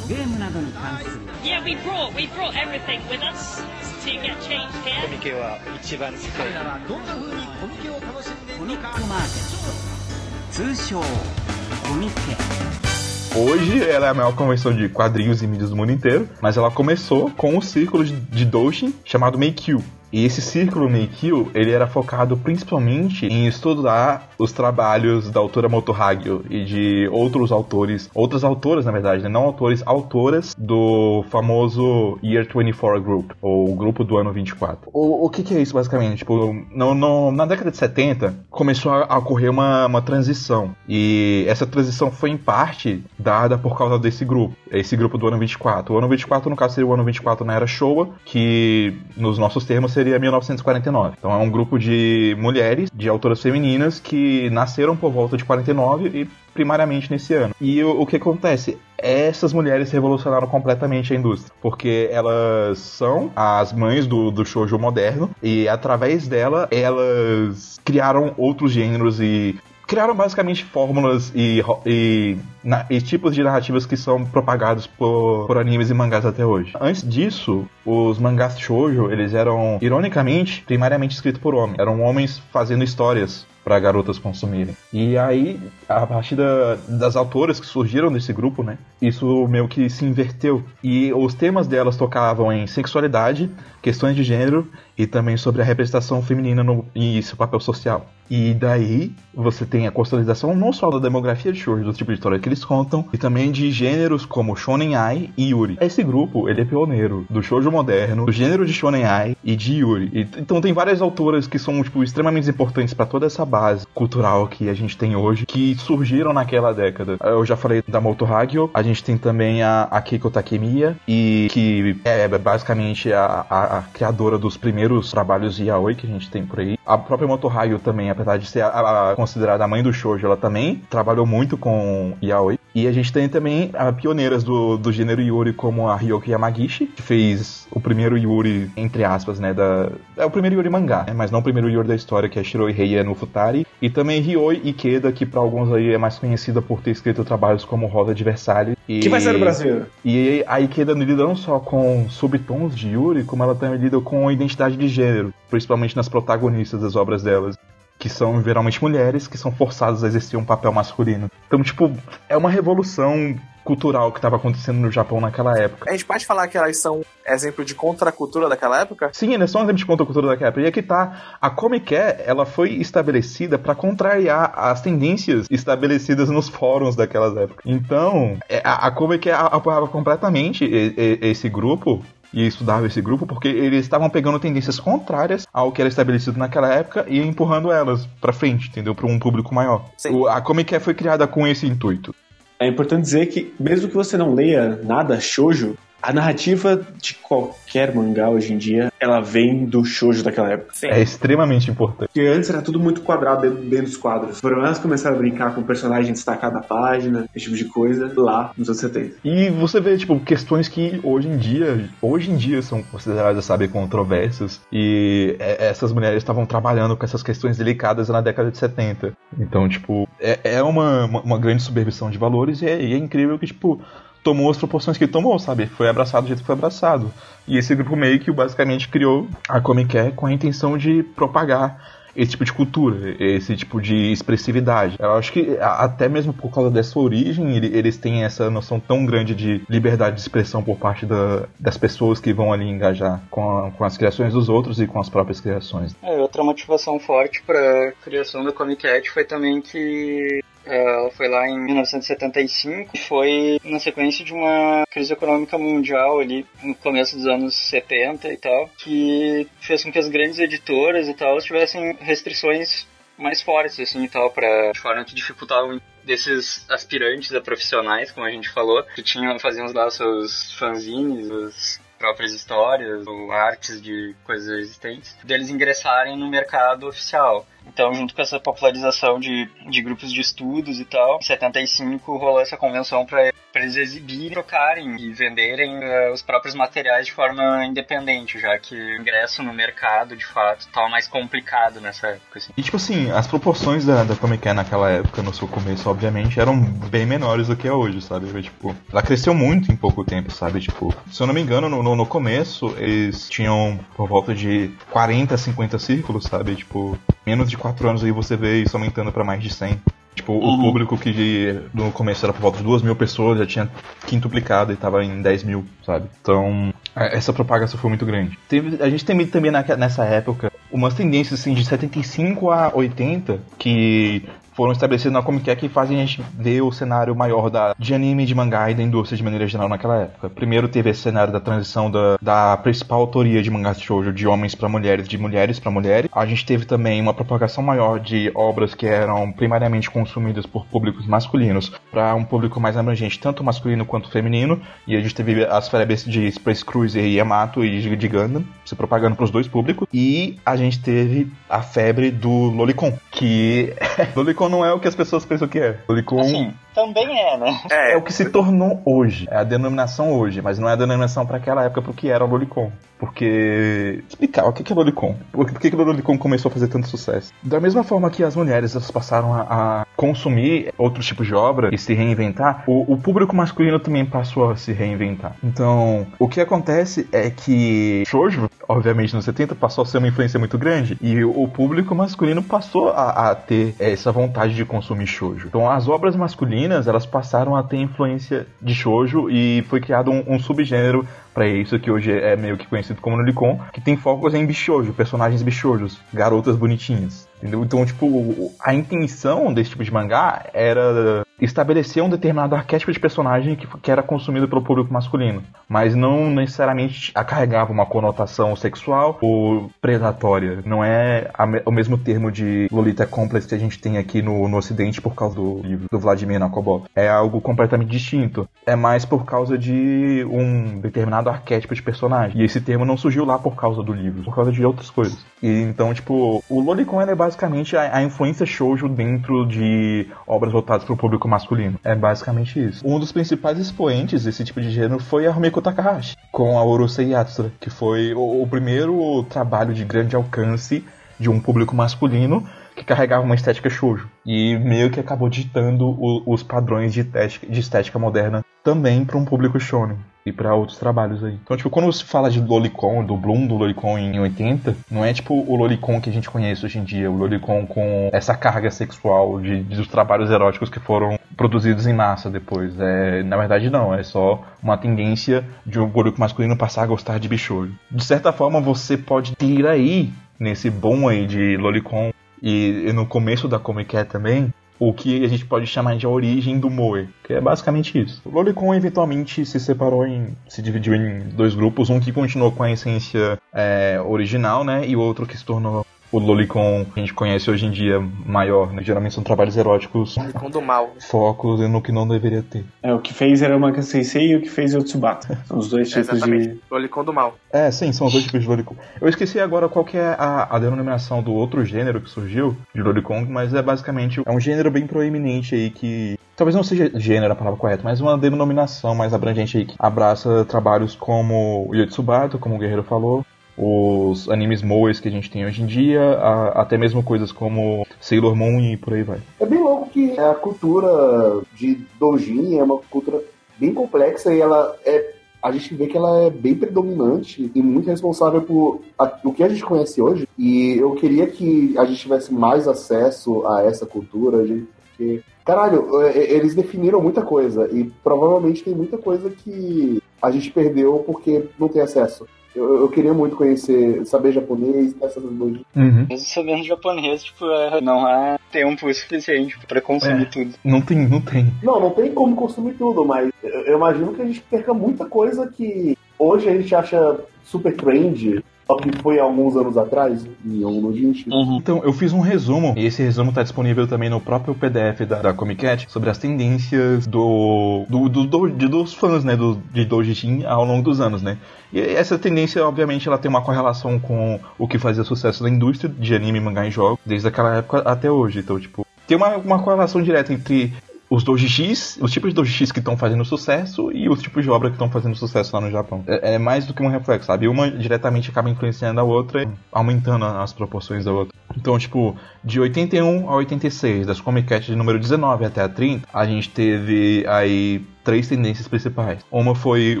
[0.08, 1.10] ゲームなどに関する
[1.44, 3.62] Yeah, we brought we brought everything with us
[4.04, 5.00] to get changed here.
[5.04, 10.74] コミケは一番世界彼らはどんな風にコミケを楽しんでいコミッるのかクマーケット。
[10.74, 12.91] 通称コミケ
[13.34, 16.70] Hoje ela é a maior convenção de quadrinhos e mídias do mundo inteiro, mas ela
[16.70, 19.82] começou com um círculo de, Doujin chamado Meikyu.
[20.12, 25.92] E esse círculo Meikyu, ele era focado principalmente em estudar os trabalhos da autora Moto
[25.92, 29.28] Hagio e de outros autores, outras autoras na verdade, né?
[29.28, 34.90] não autores, autoras do famoso Year 24 Group, ou grupo do ano 24.
[34.92, 36.18] O, o que, que é isso basicamente?
[36.18, 41.44] Tipo, no, no- na década de 70 começou a, a ocorrer uma, uma transição e
[41.48, 45.94] essa transição foi em parte dada por causa desse grupo, esse grupo do ano 24.
[45.94, 49.64] O ano 24 no caso seria o ano 24 na era Showa, que nos nossos
[49.64, 51.14] termos seria 1949.
[51.18, 56.08] Então é um grupo de mulheres, de autoras femininas que nasceram por volta de 49
[56.08, 57.54] e primariamente nesse ano.
[57.60, 58.78] E o, o que acontece?
[58.98, 65.30] Essas mulheres revolucionaram completamente a indústria, porque elas são as mães do, do shoujo moderno
[65.42, 69.58] e através dela elas criaram outros gêneros e
[69.92, 75.58] criaram basicamente fórmulas e, e, na- e tipos de narrativas que são propagados por, por
[75.58, 76.72] animes e mangás até hoje.
[76.80, 81.78] Antes disso, os mangás shoujo, eles eram, ironicamente, primariamente escritos por homens.
[81.78, 84.76] Eram homens fazendo histórias para garotas consumirem.
[84.92, 89.88] E aí, a partir da- das autoras que surgiram desse grupo, né, isso meio que
[89.88, 90.64] se inverteu.
[90.82, 93.48] E os temas delas tocavam em sexualidade,
[93.82, 98.06] questões de gênero e também sobre a representação feminina no, e seu papel social.
[98.30, 102.16] E daí você tem a consolidação não só da demografia de shoujo, do tipo de
[102.16, 105.76] história que eles contam, e também de gêneros como Shonen Ai e Yuri.
[105.80, 109.74] Esse grupo, ele é pioneiro do shoujo moderno, do gênero de Shonen Ai e de
[109.74, 110.10] Yuri.
[110.14, 114.46] E, então tem várias autoras que são tipo extremamente importantes para toda essa base cultural
[114.46, 117.18] que a gente tem hoje, que surgiram naquela década.
[117.22, 121.48] Eu já falei da Moto Hagio, a gente tem também a, a Keiko Takemiya, e
[121.50, 126.44] que é basicamente a, a, a criadora dos primeiros trabalhos yaoi que a gente tem
[126.44, 126.78] por aí.
[126.84, 130.26] A própria Moto Hagio também, apesar de ser a, a, considerada a mãe do shoujo,
[130.26, 132.58] ela também trabalhou muito com yaoi.
[132.74, 136.86] E a gente tem também a pioneiras do, do gênero Yuri, como a Ryoki Yamagishi,
[136.86, 139.90] que fez o primeiro Yuri, entre aspas, né, da...
[140.16, 142.44] É o primeiro Yuri mangá, né, mas não o primeiro Yuri da história, que é
[142.44, 143.66] Shiroi Heia no Futari.
[143.80, 147.64] E também Ryoi Ikeda, que para alguns aí é mais conhecida por ter escrito trabalhos
[147.64, 148.76] como Rosa de Versalhes.
[148.88, 149.00] E...
[149.00, 149.82] Que vai ser no Brasil.
[150.04, 154.30] E a Ikeda lida não só com subtons de Yuri, como ela também lida com
[154.30, 157.56] identidade de gênero, principalmente nas protagonistas das obras delas
[158.02, 161.30] que são geralmente mulheres que são forçadas a exercer um papel masculino.
[161.46, 161.96] Então, tipo,
[162.28, 165.88] é uma revolução cultural que estava acontecendo no Japão naquela época.
[165.88, 169.10] A gente pode falar que elas são exemplo de contracultura daquela época?
[169.12, 170.64] Sim, elas são exemplo de contracultura daquela época.
[170.64, 176.96] E aqui tá, a Comic ela foi estabelecida para contrariar as tendências estabelecidas nos fóruns
[176.96, 177.62] daquelas épocas.
[177.64, 184.08] Então, a, a Comic apoiava completamente esse grupo e estudava esse grupo porque eles estavam
[184.08, 188.94] pegando tendências contrárias ao que era estabelecido naquela época e empurrando elas para frente, entendeu?
[188.94, 189.84] Para um público maior.
[190.10, 192.14] O, a Comic foi criada com esse intuito.
[192.58, 197.94] É importante dizer que, mesmo que você não leia nada shoujo, a narrativa de qualquer
[197.94, 200.74] mangá hoje em dia, ela vem do shoujo daquela época.
[200.74, 200.88] Sim.
[200.88, 202.08] É extremamente importante.
[202.08, 204.40] Porque antes era tudo muito quadrado dentro, dentro dos quadros.
[204.40, 207.66] Foram elas que começaram a brincar com o personagem destacado da página, esse tipo de
[207.66, 209.16] coisa, lá nos anos 70.
[209.24, 213.68] E você vê, tipo, questões que hoje em dia, hoje em dia são consideradas, sabe,
[213.68, 214.60] controversas.
[214.72, 219.12] E essas mulheres estavam trabalhando com essas questões delicadas na década de 70.
[219.38, 222.96] Então, tipo, é, é uma, uma, uma grande subversão de valores e é, e é
[222.96, 223.80] incrível que, tipo,
[224.22, 225.66] tomou as proporções que tomou, sabe?
[225.66, 227.12] Foi abraçado do jeito que foi abraçado.
[227.46, 232.02] E esse grupo meio que basicamente criou a Comic Con com a intenção de propagar
[232.14, 234.96] esse tipo de cultura, esse tipo de expressividade.
[234.98, 239.34] Eu acho que até mesmo por causa dessa origem, eles têm essa noção tão grande
[239.34, 243.70] de liberdade de expressão por parte da, das pessoas que vão ali engajar com, a,
[243.70, 245.96] com, as criações dos outros e com as próprias criações.
[246.02, 251.28] É, outra motivação forte para a criação da Comic Cat foi também que ela foi
[251.28, 257.26] lá em 1975, foi na sequência de uma crise econômica mundial ali no começo dos
[257.26, 262.86] anos 70 e tal, que fez com que as grandes editoras e tal tivessem restrições
[263.18, 268.26] mais fortes assim e tal para de forma que dificultavam desses aspirantes a profissionais, como
[268.26, 274.14] a gente falou, que tinham faziam lá seus fanzines, as próprias histórias ou artes de
[274.24, 277.46] coisas existentes, deles ingressarem no mercado oficial.
[277.66, 282.40] Então, junto com essa popularização de, de grupos de estudos e tal, em 75 rolou
[282.40, 288.38] essa convenção para eles exibirem, trocarem e venderem uh, os próprios materiais de forma independente,
[288.38, 292.38] já que o ingresso no mercado, de fato, estava mais complicado nessa época.
[292.38, 292.52] Assim.
[292.56, 296.40] E, tipo assim, as proporções da, da Comic Con naquela época, no seu começo, obviamente,
[296.40, 298.26] eram bem menores do que é hoje, sabe?
[298.42, 300.60] Tipo, ela cresceu muito em pouco tempo, sabe?
[300.60, 304.70] Tipo, se eu não me engano, no, no, no começo, eles tinham por volta de
[304.90, 306.56] 40, 50 círculos, sabe?
[306.56, 309.78] Tipo, menos de 4 anos aí você vê isso aumentando para mais de 100.
[310.14, 310.54] Tipo, uhum.
[310.54, 313.70] o público que no começo era por volta de 2 mil pessoas já tinha
[314.06, 316.06] quintuplicado e tava em 10 mil, sabe?
[316.20, 318.38] Então, é, essa propagação foi muito grande.
[318.48, 324.24] Teve, a gente tem também nessa época umas tendências assim de 75 a 80 que
[324.54, 328.24] foram estabelecidos na Comic que fazem a gente ver o cenário maior da, de anime,
[328.24, 330.30] de mangá e da indústria de maneira geral naquela época.
[330.30, 334.26] Primeiro teve esse cenário da transição da, da principal autoria de mangás de shoujo de
[334.26, 336.10] homens para mulheres, de mulheres para mulheres.
[336.12, 341.06] A gente teve também uma propagação maior de obras que eram primariamente consumidas por públicos
[341.06, 344.60] masculinos para um público mais abrangente, tanto masculino quanto feminino.
[344.86, 348.74] E a gente teve as febres de Space Cruiser e Yamato e de Gundam se
[348.74, 349.86] propagando para os dois públicos.
[349.92, 353.74] E a gente teve a febre do Lolicon, que
[354.16, 355.78] Lolicon não é o que as pessoas pensam que é.
[355.88, 357.60] Lolicon assim, também é, né?
[357.70, 359.26] É, é o que se tornou hoje.
[359.30, 362.24] É a denominação hoje, mas não é a denominação para aquela época pro que era
[362.24, 362.72] o Lolicon.
[363.02, 364.04] Porque.
[364.08, 365.16] Explicar o que é Lolicon.
[365.32, 367.32] Por que, o Lolicon começou a fazer tanto sucesso?
[367.42, 369.40] Da mesma forma que as mulheres elas passaram a,
[369.80, 374.50] a consumir outros tipos de obra e se reinventar, o, o, público masculino também passou
[374.50, 375.34] a se reinventar.
[375.42, 380.38] Então, o que acontece é que Shoujo, obviamente nos 70, passou a ser uma influência
[380.38, 385.08] muito grande e o, o público masculino passou a, a ter essa vontade de consumir
[385.08, 385.48] Shoujo.
[385.48, 390.10] Então, as obras masculinas masculinas, elas passaram a ter influência de shoujo e foi criado
[390.10, 393.96] um, um subgênero para isso que hoje é meio que conhecido como Lolicon, que tem
[393.96, 397.26] focos em bichojo, personagens bichojos, garotas bonitinhas.
[397.42, 397.64] Entendeu?
[397.64, 403.56] Então, tipo, a intenção desse tipo de mangá era estabelecer um determinado arquétipo de personagem
[403.56, 409.68] que, que era consumido pelo público masculino, mas não necessariamente acarregava uma conotação sexual ou
[409.80, 410.62] predatória.
[410.64, 414.48] Não é a, o mesmo termo de Lolita Complex que a gente tem aqui no,
[414.48, 416.84] no Ocidente por causa do livro do Vladimir Nabokov.
[416.94, 418.48] É algo completamente distinto.
[418.64, 422.40] É mais por causa de um determinado arquétipo de personagem.
[422.40, 425.18] E esse termo não surgiu lá por causa do livro, por causa de outras coisas.
[425.42, 427.31] E então, tipo, o Lolicon é basicamente
[427.76, 431.78] a, a influência shoujo dentro de obras voltadas para o público masculino.
[431.84, 432.86] É basicamente isso.
[432.86, 437.10] Um dos principais expoentes desse tipo de gênero foi a Rumiko Takahashi, com a Urusei
[437.10, 440.84] Yatsura, que foi o, o primeiro trabalho de grande alcance
[441.18, 444.08] de um público masculino que carregava uma estética shoujo.
[444.24, 449.18] E meio que acabou ditando o, os padrões de estética, de estética moderna também para
[449.18, 451.38] um público shonen e para outros trabalhos aí.
[451.42, 455.12] Então, tipo, quando se fala de Lolicon, do Bloom do Lolicon em 80, não é
[455.12, 458.70] tipo o Lolicon que a gente conhece hoje em dia, o Lolicon com essa carga
[458.70, 462.78] sexual de, de dos trabalhos eróticos que foram produzidos em massa depois.
[462.78, 467.18] É, na verdade, não, é só uma tendência de um público masculino passar a gostar
[467.18, 467.72] de bichojo.
[467.90, 473.06] De certa forma, você pode ter aí, nesse boom aí de Lolicon e, e no
[473.06, 474.52] começo da Comic Cat também,
[474.88, 478.20] o que a gente pode chamar de a origem do Moe, que é basicamente isso.
[478.24, 480.36] O Lolicon eventualmente se separou em.
[480.48, 484.84] se dividiu em dois grupos, um que continuou com a essência é, original, né?
[484.86, 487.98] E o outro que se tornou o Lolicon que a gente conhece hoje em dia
[488.26, 488.82] maior, né?
[488.82, 490.16] Geralmente são trabalhos eróticos.
[490.16, 490.94] Lolicon do mal.
[491.00, 492.64] Focos no que não deveria ter.
[492.82, 495.40] É, o que fez era uma Sensei e o que fez é o Tsubata.
[495.46, 496.48] São os dois tipos Exatamente.
[496.48, 496.60] de.
[496.70, 497.36] Lolicon do mal.
[497.50, 498.76] É, sim, são os dois tipos de Lolicon.
[499.00, 502.82] Eu esqueci agora qual que é a, a denominação do outro gênero que surgiu de
[502.82, 506.18] Lolicon, mas é basicamente é um gênero bem proeminente aí que.
[506.36, 510.44] Talvez não seja gênero a palavra correta, mas uma denominação mais abrangente aí que abraça
[510.46, 513.24] trabalhos como o Yotsubato, como o Guerreiro falou,
[513.56, 517.86] os animes moes que a gente tem hoje em dia, a- até mesmo coisas como
[518.00, 519.18] Sailor Moon e por aí vai.
[519.40, 523.22] É bem louco que a cultura de doujin é uma cultura
[523.58, 527.90] bem complexa e ela é a gente vê que ela é bem predominante e muito
[527.90, 530.24] responsável por a- o que a gente conhece hoje.
[530.38, 536.00] E eu queria que a gente tivesse mais acesso a essa cultura, gente, porque caralho,
[536.02, 541.02] é- é- eles definiram muita coisa e provavelmente tem muita coisa que a gente perdeu
[541.04, 542.24] porque não tem acesso.
[542.54, 545.60] Eu, eu queria muito conhecer, saber japonês, essas coisas.
[545.74, 546.06] Uhum.
[546.08, 550.26] Mesmo sabendo japonês, tipo, é, não há tempo suficiente pra consumir É.
[550.26, 550.54] tudo.
[550.64, 551.52] Não tem, não tem.
[551.62, 555.04] Não, não tem como consumir tudo, mas eu eu imagino que a gente perca muita
[555.06, 560.24] coisa que hoje a gente acha super trend, só que foi há alguns anos atrás,
[560.46, 561.26] em algum gente.
[561.28, 565.20] Então, eu fiz um resumo, e esse resumo está disponível também no próprio PDF da,
[565.20, 569.58] da Comic Cat, sobre as tendências do, do, do- do- de- dos fãs, né, do,
[569.72, 571.36] de Doujin ao longo dos anos, né.
[571.72, 575.92] E essa tendência, obviamente, ela tem uma correlação com o que fazia sucesso na indústria
[575.98, 578.38] de anime, mangá e jogos, desde aquela época até hoje.
[578.40, 580.72] Então, tipo, tem uma, uma correlação direta entre
[581.12, 584.70] os doujis, os tipos de doujis que estão fazendo sucesso e os tipos de obra
[584.70, 586.02] que estão fazendo sucesso lá no Japão.
[586.06, 587.46] É, é mais do que um reflexo, sabe?
[587.46, 591.34] Uma diretamente acaba influenciando a outra, aumentando as proporções da outra.
[591.54, 596.24] Então, tipo, de 81 a 86, das Comic de número 19 até a 30, a
[596.24, 599.18] gente teve aí três tendências principais.
[599.30, 600.00] Uma foi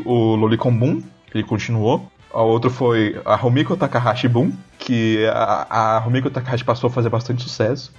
[0.06, 2.10] o Lolicon Boom, que ele continuou.
[2.32, 7.08] A outra foi a Rumiko Takahashi Boom, que a, a Rumiko Takahashi passou a fazer
[7.08, 7.92] bastante sucesso.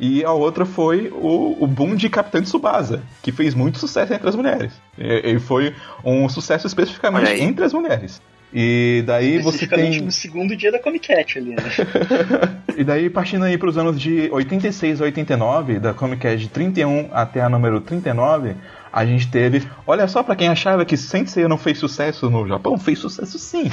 [0.00, 4.28] E a outra foi o, o boom de Capitã Tsubasa, que fez muito sucesso entre
[4.28, 4.72] as mulheres.
[4.98, 8.20] E, e foi um sucesso especificamente entre as mulheres.
[8.52, 10.06] E daí você Especificamente tem.
[10.06, 11.62] no segundo dia da Comic Cat ali, né?
[12.78, 16.48] E daí, partindo aí para os anos de 86 a 89, da Comic Cat de
[16.48, 18.54] 31 até a número 39,
[18.96, 19.62] a gente teve.
[19.86, 23.68] Olha só, para quem achava que Sensei não fez sucesso no Japão, fez sucesso sim.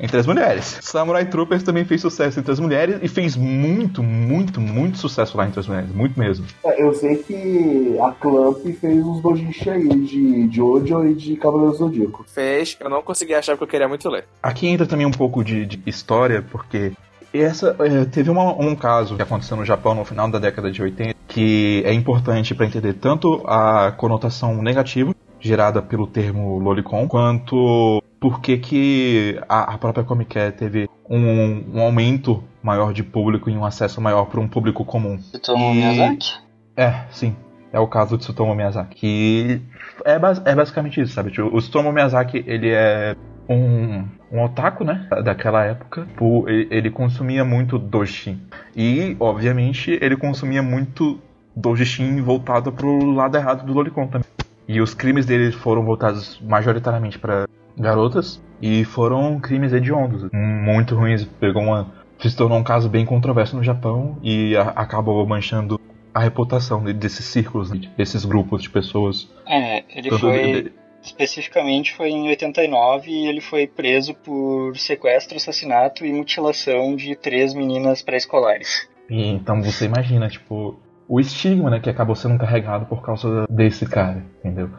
[0.00, 0.78] Entre as mulheres.
[0.80, 5.48] Samurai Troopers também fez sucesso entre as mulheres e fez muito, muito, muito sucesso lá
[5.48, 5.90] entre as mulheres.
[5.92, 6.46] Muito mesmo.
[6.62, 11.74] É, eu sei que a Clamp fez uns dojishi aí de Jojo e de Cavaleiro
[11.74, 12.24] Zodíaco.
[12.28, 14.26] Fez, eu não consegui achar porque eu queria muito ler.
[14.40, 16.92] Aqui entra também um pouco de, de história, porque
[17.34, 20.82] essa é, teve uma- um caso que aconteceu no Japão no final da década de
[20.82, 28.02] 80 que é importante para entender tanto a conotação negativa gerada pelo termo lolicon, quanto
[28.18, 33.56] por que que a, a própria Comic teve um, um aumento maior de público e
[33.56, 35.16] um acesso maior para um público comum.
[35.18, 36.32] Tsutomu E- Miyazaki?
[36.76, 37.36] É, sim.
[37.72, 38.96] É o caso de Tsutomu Miyazaki.
[38.96, 39.62] Que
[40.04, 40.14] é,
[40.50, 41.30] é basicamente isso, sabe?
[41.30, 43.14] Tipo, o Tsutomu Miyazaki, ele é
[43.48, 45.06] um, um otaku, né?
[45.24, 46.06] Daquela época.
[46.46, 48.36] Ele, consumia muito doshi.
[48.76, 51.18] E, obviamente, ele consumia muito
[51.54, 54.28] doujinshi voltado pro lado errado do lolicon também.
[54.66, 61.24] E os crimes dele foram voltados majoritariamente para garotas e foram crimes hediondos, muito ruins.
[61.24, 65.80] Pegou uma se tornou um caso bem controverso no Japão e a, acabou manchando
[66.12, 69.30] a reputação desses círculos, né, desses grupos de pessoas.
[69.46, 70.72] É, ele Todo- foi.
[71.02, 77.54] Especificamente foi em 89 e ele foi preso por sequestro, assassinato e mutilação de três
[77.54, 78.88] meninas pré-escolares.
[79.08, 80.78] Então você imagina, tipo,
[81.08, 84.70] o estigma, né, que acabou sendo carregado por causa desse cara, entendeu?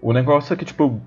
[0.00, 1.00] O negócio é que, tipo,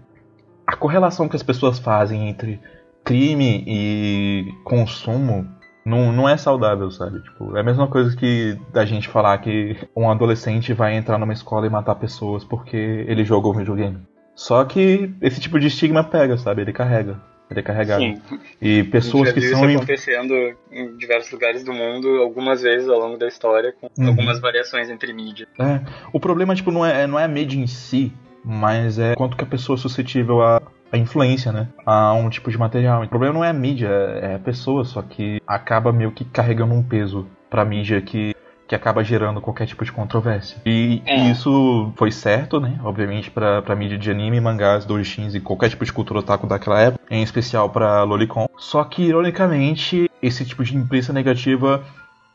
[0.65, 2.59] a correlação que as pessoas fazem entre
[3.03, 5.47] crime e consumo
[5.85, 7.21] não, não é saudável, sabe?
[7.21, 11.31] Tipo, é a mesma coisa que da gente falar que um adolescente vai entrar numa
[11.31, 13.97] escola e matar pessoas porque ele jogou um videogame.
[14.37, 16.61] Só que esse tipo de estigma pega, sabe?
[16.61, 17.19] Ele carrega.
[17.49, 18.01] Ele é carregado.
[18.01, 18.21] Sim.
[18.61, 19.67] E pessoas que são.
[19.67, 20.33] isso acontecendo
[20.71, 24.09] em diversos lugares do mundo, algumas vezes ao longo da história, com Uhum.
[24.09, 25.47] algumas variações entre mídia.
[25.57, 25.79] É,
[26.13, 28.13] o problema tipo, não, é, não é a mídia em si,
[28.45, 30.61] mas é quanto que a pessoa é suscetível a,
[30.91, 31.69] a influência, né?
[31.85, 33.01] A um tipo de material.
[33.03, 33.87] O problema não é a mídia,
[34.21, 38.35] é a pessoa, só que acaba meio que carregando um peso pra mídia que,
[38.67, 40.57] que acaba gerando qualquer tipo de controvérsia.
[40.65, 41.31] E É.
[41.31, 42.77] isso foi certo, né?
[42.83, 46.81] Obviamente pra, pra mídia de anime, mangás, doujins e qualquer tipo de cultura otaku daquela
[46.81, 48.47] época, em especial pra Lolicon.
[48.57, 51.83] Só que, ironicamente, esse tipo de imprensa negativa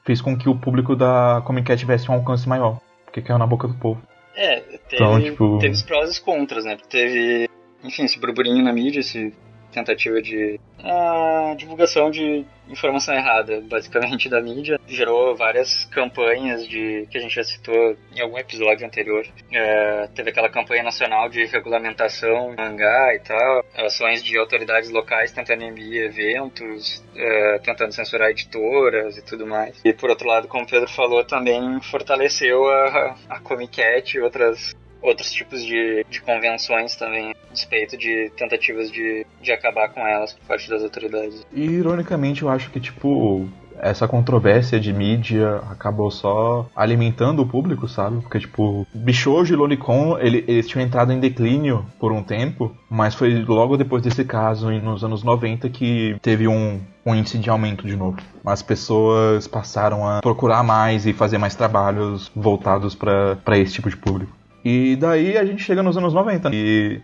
[0.04, 2.78] fez com que o público da Comic Cat tivesse um alcance maior.
[3.04, 4.00] Porque caiu na boca do povo.
[4.34, 6.78] É, teve, Então, tipo- teve os prós e os contras, né?
[6.88, 7.48] Teve,
[7.84, 9.34] enfim, esse burburinho na mídia, esse
[9.72, 14.80] tentativa de a divulgação de informação errada, basicamente, da mídia.
[14.86, 19.26] Gerou várias campanhas de que a gente já citou em algum episódio anterior.
[19.52, 25.62] É, teve aquela campanha nacional de regulamentação mangá e tal, ações de autoridades locais tentando
[25.62, 29.80] inibir eventos, é, tentando censurar editoras e tudo mais.
[29.84, 34.20] E por outro lado, como o Pedro falou, também fortaleceu a, a Comic Cat e
[34.20, 40.06] outras outros tipos de, de convenções também, a respeito de tentativas de, de acabar com
[40.06, 41.44] elas por parte das autoridades.
[41.52, 43.48] E, ironicamente, eu acho que, tipo,
[43.82, 48.20] essa controvérsia de mídia acabou só alimentando o público, sabe?
[48.20, 53.14] Porque, tipo, Bichojo e Lolicon, ele, eles tinham entrado em declínio por um tempo, mas
[53.14, 57.86] foi logo depois desse caso, nos anos 90, que teve um, um índice de aumento
[57.86, 58.18] de novo.
[58.44, 63.96] As pessoas passaram a procurar mais e fazer mais trabalhos voltados para esse tipo de
[63.96, 64.41] público.
[64.64, 66.50] E daí a gente chega nos anos 90.
[66.52, 67.00] E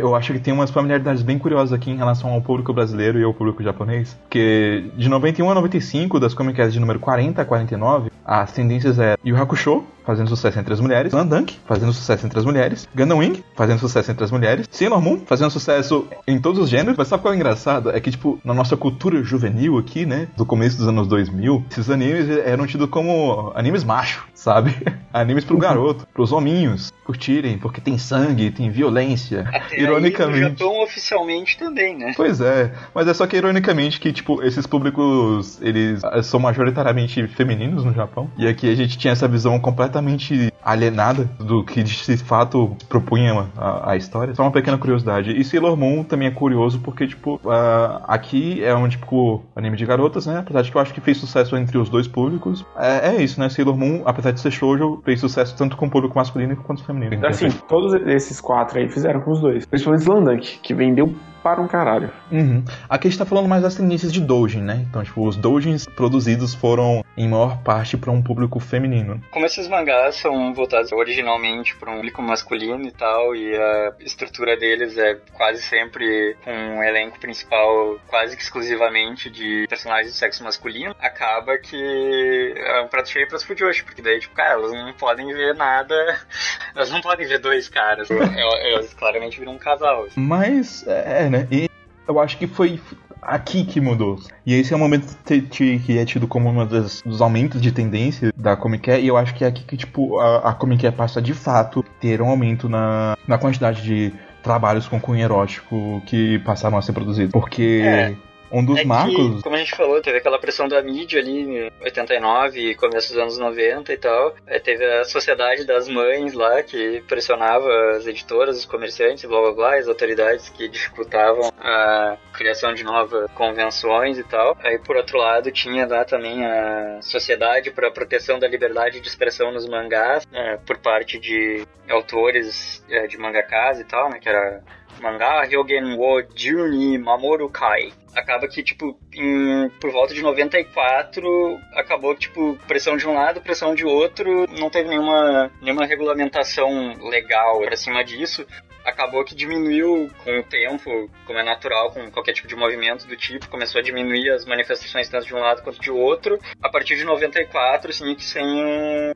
[0.00, 3.24] eu acho que tem umas familiaridades bem curiosas aqui em relação ao público brasileiro e
[3.24, 4.16] ao público japonês.
[4.22, 9.16] Porque de 91 a 95, das Comic de número 40 a 49, as tendências é
[9.24, 13.44] Yu Hakusho, fazendo sucesso entre as mulheres, Slandunk, fazendo sucesso entre as mulheres, Gundam Wing,
[13.54, 16.96] fazendo sucesso entre as mulheres, Sailor Moon, fazendo sucesso em todos os gêneros.
[16.96, 17.90] Mas sabe qual é engraçado?
[17.90, 21.90] É que, tipo, na nossa cultura juvenil aqui, né, do começo dos anos 2000, esses
[21.90, 24.74] animes eram tidos como animes macho, sabe?
[25.12, 29.40] animes pro garoto, pros hominhos curtirem, porque tem sangue, tem violência.
[29.48, 30.40] Até aí, ironicamente.
[30.40, 32.12] no Japão oficialmente também, né?
[32.14, 37.26] Pois é, mas é só que ironicamente que, tipo, esses públicos, eles eh, são majoritariamente
[37.28, 38.30] femininos no Japão.
[38.36, 39.58] E aqui a gente tinha essa visão
[39.98, 44.34] completamente alienada do que de fato propunha a, a história.
[44.34, 45.38] Só uma pequena curiosidade.
[45.38, 49.86] E Sailor Moon também é curioso porque, tipo, ah, aqui é um tipo anime de
[49.86, 50.38] garotas, né?
[50.38, 52.64] Apesar de que eu acho que fez sucesso entre os dois públicos.
[52.76, 53.48] É, é isso, né?
[53.48, 57.26] Sailor Moon, apesar de ser shoujo, fez sucesso tanto com o público masculino quanto feminino.
[57.26, 59.66] Assim, todos esses quatro aí fizeram com os dois.
[59.66, 61.14] Principalmente Slandunk, que vendeu
[61.48, 62.10] para um caralho.
[62.30, 62.62] Uhum.
[62.88, 64.84] Aqui a gente tá falando mais das tendências de doujin, né?
[64.88, 69.22] Então, tipo, os doujins produzidos foram, em maior parte, para um público feminino.
[69.30, 74.56] Como esses mangás são voltados originalmente para um público masculino e tal, e a estrutura
[74.56, 80.44] deles é quase sempre com um elenco principal quase que exclusivamente de personagens de sexo
[80.44, 84.72] masculino, acaba que é um prato cheio para as fujoshi, porque daí, tipo, cara, elas
[84.72, 85.94] não podem ver nada,
[86.74, 90.04] elas não podem ver dois caras, elas claramente viram um casal.
[90.04, 90.20] assim.
[90.20, 91.37] Mas, é, né?
[91.50, 91.68] E
[92.06, 92.80] eu acho que foi
[93.20, 94.18] aqui que mudou.
[94.46, 95.16] E esse é o momento
[95.50, 99.44] que é tido como um dos aumentos de tendência da Comic e eu acho que
[99.44, 103.38] é aqui que, tipo, a, a Comic passa de fato ter um aumento na, na
[103.38, 104.12] quantidade de
[104.42, 107.32] trabalhos com cunho erótico que passaram a ser produzidos.
[107.32, 108.27] Porque É.
[108.50, 109.42] um dos É que, marcos.
[109.42, 113.22] como a gente falou, teve aquela pressão da mídia ali em 89 e começo dos
[113.22, 114.34] anos 90 e tal.
[114.46, 119.52] Aí teve a Sociedade das Mães lá, que pressionava as editoras, os comerciantes, blá blá
[119.52, 124.56] blá, as autoridades que dificultavam a criação de novas convenções e tal.
[124.62, 129.08] Aí, por outro lado, tinha lá também a Sociedade para a Proteção da Liberdade de
[129.08, 134.28] Expressão nos Mangás, né, por parte de autores é, de mangakas e tal, né, que
[134.28, 134.62] era
[135.00, 137.92] mangá Ryogen wo Juni Mamoru Kai.
[138.14, 143.40] Acaba que, tipo, em, por volta de 94, acabou que, tipo, pressão de um lado,
[143.40, 148.44] pressão de outro, não teve nenhuma, nenhuma regulamentação legal pra cima disso
[148.88, 153.16] acabou que diminuiu com o tempo, como é natural com qualquer tipo de movimento do
[153.16, 156.38] tipo, começou a diminuir as manifestações tanto de um lado quanto de outro.
[156.62, 158.44] A partir de 94, assim, que sem,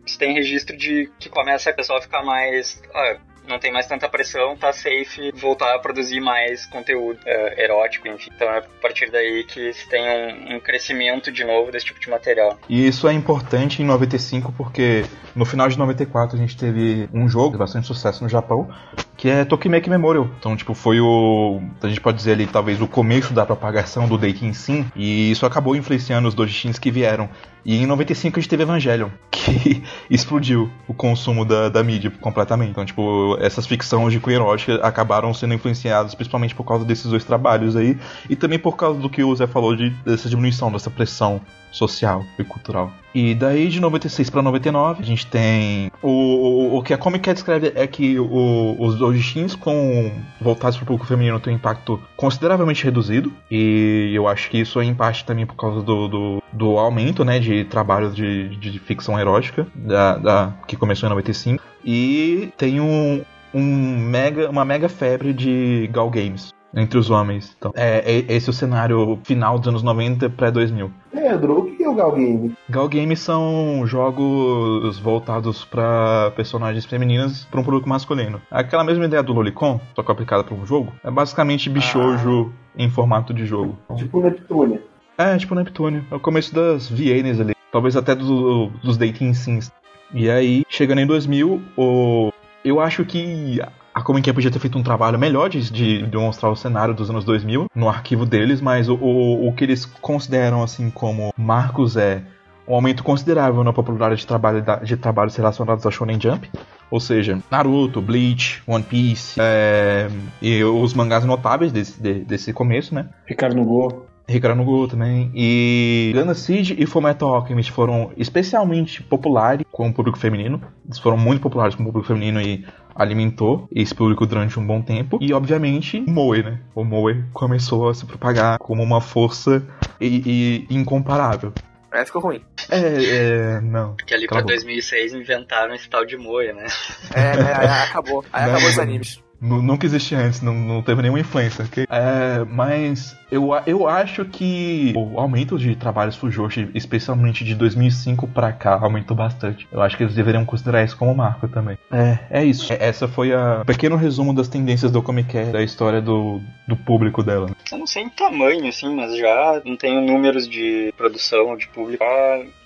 [0.04, 2.82] que tem registro de que começa a pessoa ficar mais.
[2.94, 3.16] Ah,
[3.46, 8.30] não tem mais tanta pressão, tá safe voltar a produzir mais conteúdo uh, erótico, enfim.
[8.34, 12.00] Então é a partir daí que se tem um, um, crescimento de novo desse tipo
[12.00, 12.58] de material.
[12.68, 17.28] E isso é importante em 95 porque no final de 94 a gente teve um
[17.28, 18.68] jogo de bastante sucesso no Japão,
[19.16, 20.28] que é Tokimeki Memorial.
[20.38, 21.60] Então, tipo, foi o.
[21.82, 25.46] A gente pode dizer ali, talvez, o começo da propagação do Dating Sim, e isso
[25.46, 27.28] acabou influenciando os doujins que vieram.
[27.64, 32.70] E em 95 a gente teve Evangelion, que explodiu o consumo da, da mídia completamente.
[32.70, 34.40] Então, tipo, essas ficções de queer
[34.82, 37.96] acabaram sendo influenciadas principalmente por causa desses dois trabalhos aí,
[38.28, 41.40] e também por causa do que o Zé falou de, dessa diminuição, dessa pressão
[41.70, 42.92] social e cultural.
[43.14, 47.24] E daí de 96 para 99, a gente tem o, o, o, que a Comic
[47.24, 51.56] Cat descreve é que o, os doujins com voltados para o público feminino têm um
[51.56, 53.32] impacto consideravelmente reduzido.
[53.50, 57.24] E eu acho que isso é em parte também por causa do, do, do aumento,
[57.24, 62.80] né, de trabalho de, de ficção erótica da, da, que começou em 95 e tem
[62.80, 67.54] um, um mega, uma mega febre de Gal Games entre os homens.
[67.58, 70.90] Então, é, é esse é o cenário final dos anos 90 pré-2000.
[71.10, 72.54] Pedro, o que é o Gal Game?
[72.68, 78.40] Gal Game são jogos voltados para personagens femininas para um público masculino.
[78.50, 82.82] Aquela mesma ideia do Lolicon, só que aplicada para um jogo, é basicamente bichojo ah.
[82.82, 83.78] em formato de jogo.
[83.96, 84.80] Tipo Neptune.
[85.18, 86.04] É, tipo Neptune.
[86.10, 87.54] É o começo das VNs ali.
[87.70, 89.70] Talvez até do, dos dating sims.
[90.14, 92.30] E aí, chegando em 2000, o...
[92.64, 93.60] eu acho que
[93.94, 97.24] a Comic podia ter feito um trabalho melhor de, de, demonstrar o cenário dos anos
[97.24, 102.22] 2000 no arquivo deles, mas o, o, o que eles consideram assim como marcos é
[102.66, 106.48] um aumento considerável na popularidade de, trabalho, de trabalhos relacionados a Shonen Jump.
[106.90, 110.08] Ou seja, Naruto, Bleach, One Piece é,
[110.40, 113.08] e os mangás notáveis desse, de, desse começo, né?
[113.26, 114.06] Ricardo no Go.
[114.32, 115.30] Ricardo no Go também.
[115.34, 120.60] E Ganda Seed e Fullmetal Alchemist foram especialmente populares com o público feminino.
[120.84, 122.64] Eles foram muito populares com o público feminino e
[122.94, 125.18] alimentou esse público durante um bom tempo.
[125.20, 126.60] E, obviamente, o Moe, né?
[126.74, 129.62] O Moe começou a se propagar como uma força
[130.00, 131.52] e, e incomparável.
[131.92, 132.42] É, ficou ruim.
[132.70, 133.94] É, é, não.
[133.94, 136.66] Porque ali pra 2006 inventaram esse tal de Moe, né?
[137.14, 138.24] É, é, aí acabou.
[138.32, 141.64] Aí acabou os animes nunca existia antes, não, não teve nenhuma influência.
[141.64, 141.84] Okay?
[141.90, 148.52] É, mas eu, eu acho que o aumento de trabalhos Fujoshi, especialmente de 2005 para
[148.52, 149.66] cá, aumentou bastante.
[149.72, 151.76] Eu acho que eles deveriam considerar isso como marco também.
[151.90, 152.72] É, é isso.
[152.72, 156.76] É, essa foi a pequeno resumo das tendências do Comic Con, da história do, do
[156.76, 157.50] público dela.
[157.70, 162.04] Eu não sei em tamanho, assim, mas já não tenho números de produção, de público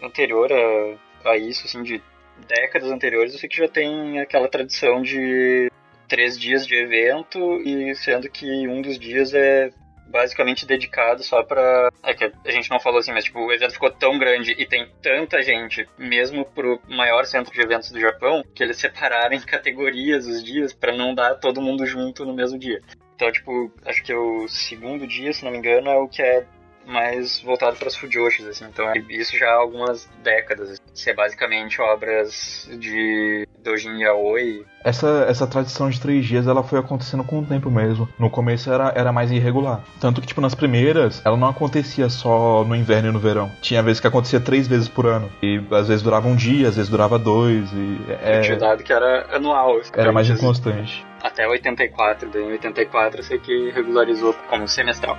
[0.03, 2.03] anterior a, a isso, assim, de
[2.49, 5.70] décadas anteriores, eu sei que já tem aquela tradição de
[6.09, 9.71] três dias de evento e sendo que um dos dias é
[10.09, 13.73] basicamente dedicado só para é que a gente não falou assim, mas tipo, o evento
[13.73, 18.43] ficou tão grande e tem tanta gente, mesmo pro maior centro de eventos do Japão,
[18.55, 22.59] que eles separaram em categorias os dias para não dar todo mundo junto no mesmo
[22.59, 22.81] dia.
[23.15, 26.47] Então, tipo, acho que o segundo dia, se não me engano, é o que é
[26.87, 28.64] mais voltado para as fujoshis, assim.
[28.64, 30.80] Então, isso já há algumas décadas.
[30.95, 34.64] Ser basicamente obras de Dojin Yaoi.
[34.84, 38.09] Essa, essa tradição de três dias, ela foi acontecendo com o tempo mesmo.
[38.18, 39.82] No começo era, era mais irregular.
[40.01, 43.51] Tanto que, tipo, nas primeiras, ela não acontecia só no inverno e no verão.
[43.61, 45.30] Tinha vezes que acontecia três vezes por ano.
[45.43, 47.68] E às vezes durava um dia, às vezes durava dois.
[47.72, 48.39] E é...
[48.39, 49.80] Eu tinha dado que era anual.
[49.93, 51.05] Era mais inconstante.
[51.20, 55.18] Até 84, daí em 84 eu sei que regularizou como semestral.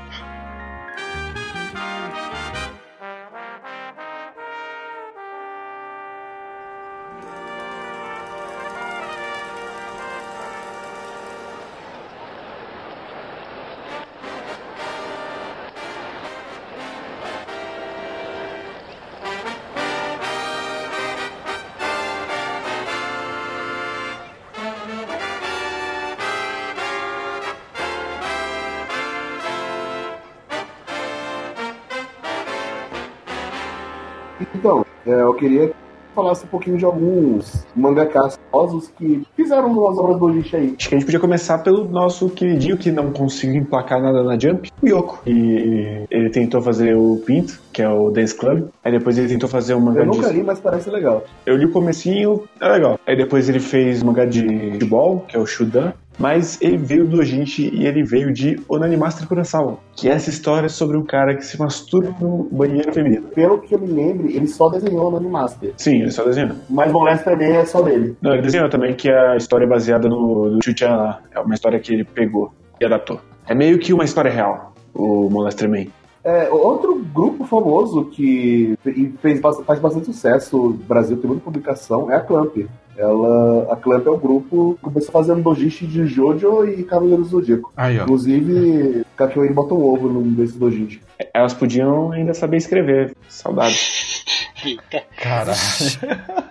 [35.05, 35.75] É, eu queria que
[36.17, 40.75] falasse um pouquinho de alguns mangakas famosos que fizeram umas obras do lixo aí.
[40.77, 44.37] Acho que a gente podia começar pelo nosso queridinho que não conseguiu emplacar nada na
[44.39, 45.19] Jump, o Yoko.
[45.27, 48.69] E ele tentou fazer o Pinto, que é o Dance Club.
[48.83, 51.23] Aí depois ele tentou fazer o mangá Eu nunca li, mas parece legal.
[51.45, 52.99] Eu li o comecinho, é legal.
[53.05, 55.93] Aí depois ele fez mangá de futebol, que é o Shudan.
[56.19, 60.29] Mas ele veio do Ojinshi e ele veio de Onani Master Kurosawa, que é essa
[60.31, 63.27] história sobre um cara que se masturba no banheiro feminino.
[63.27, 65.73] Pelo que eu me lembre, ele só desenhou no Animaster.
[65.77, 66.55] Sim, ele só desenhou.
[66.69, 68.17] Mas Moleste também é só dele.
[68.21, 71.21] Não, ele desenhou também, que é a história baseada no, no Chuchan lá.
[71.31, 72.51] É uma história que ele pegou
[72.81, 73.19] e adaptou.
[73.47, 75.85] É meio que uma história real, o Molester Man.
[76.23, 82.11] É, outro grupo famoso que fe- fez, faz bastante sucesso no Brasil, tem muita publicação,
[82.11, 82.57] é a Clamp.
[82.97, 87.39] Ela, a Clamp é um grupo que começou fazendo dojishi de Jojo e Cavaleiros do
[87.39, 87.71] Zodíaco.
[87.77, 88.03] Aí, ó.
[88.03, 91.01] Inclusive, Cachoeira botou um ovo num desses dojishi.
[91.33, 93.15] Elas podiam ainda saber escrever.
[93.29, 94.25] Saudades.
[95.21, 95.57] Caralho.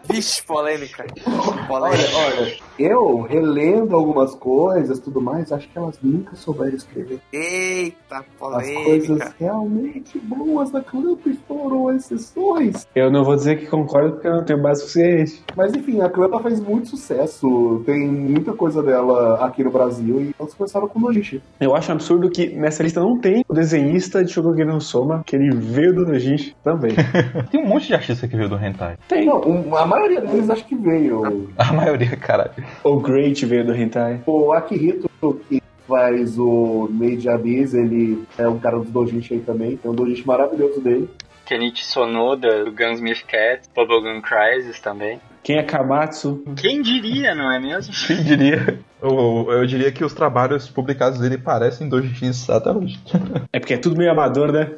[0.04, 1.04] Vixe, polêmica.
[1.26, 2.16] Olha, Polêmica.
[2.16, 7.18] olha, eu relendo algumas coisas tudo mais, acho que elas nunca souberam escrever.
[7.32, 9.34] Eita, As coisas polêmica.
[9.40, 12.86] realmente boas da Clamp foram exceções.
[12.94, 15.42] Eu não vou dizer que concordo porque eu não tenho base suficiente.
[15.56, 17.82] Mas enfim, a Clamp fez muito sucesso.
[17.86, 21.42] Tem muita coisa dela aqui no Brasil e elas começaram com Dojishi.
[21.60, 25.22] Eu acho um absurdo que nessa lista não tem o desenhista de Shokugeki no Soma,
[25.26, 26.92] que ele veio do Nojinshi também.
[27.50, 28.96] Tem um monte de artista que veio do Hentai.
[29.08, 29.26] Tem.
[29.26, 31.48] Não, um- a maioria deles acho que veio.
[31.58, 32.50] A maioria, caralho.
[32.84, 34.20] O Great veio do Hentai.
[34.26, 35.08] O Akihito,
[35.48, 39.76] que faz o Made Abyss, ele é um cara dos Dojishi aí também.
[39.76, 41.08] Tem um Dojishi maravilhoso dele.
[41.44, 45.20] Kenichi Sonoda, do Gunsmith Cat, Bubblegum Crisis também.
[45.46, 46.42] Quem é Kamatsu?
[46.56, 47.94] Quem diria, não é mesmo?
[48.04, 48.80] Quem diria?
[49.00, 52.98] Eu, eu diria que os trabalhos publicados dele parecem dois X até hoje.
[53.52, 54.72] É porque é tudo meio amador, né?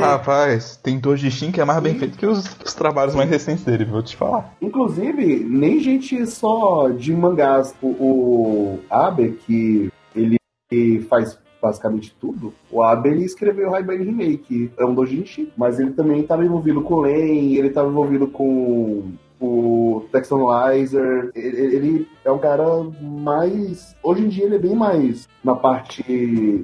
[0.00, 3.62] Rapaz, tem dois Shin que é mais bem feito que os, os trabalhos mais recentes
[3.62, 4.54] dele, vou te falar.
[4.62, 7.74] Inclusive, nem gente só de mangás.
[7.82, 14.70] O, o Abe, que ele faz basicamente tudo, o Abe ele escreveu Raibane Remake.
[14.78, 19.12] É um dojinshi, mas ele também estava envolvido com o Len, ele estava envolvido com
[19.40, 21.30] o Textonizer.
[21.34, 22.64] Ele, ele é um cara
[23.00, 23.96] mais.
[24.02, 26.02] Hoje em dia ele é bem mais na parte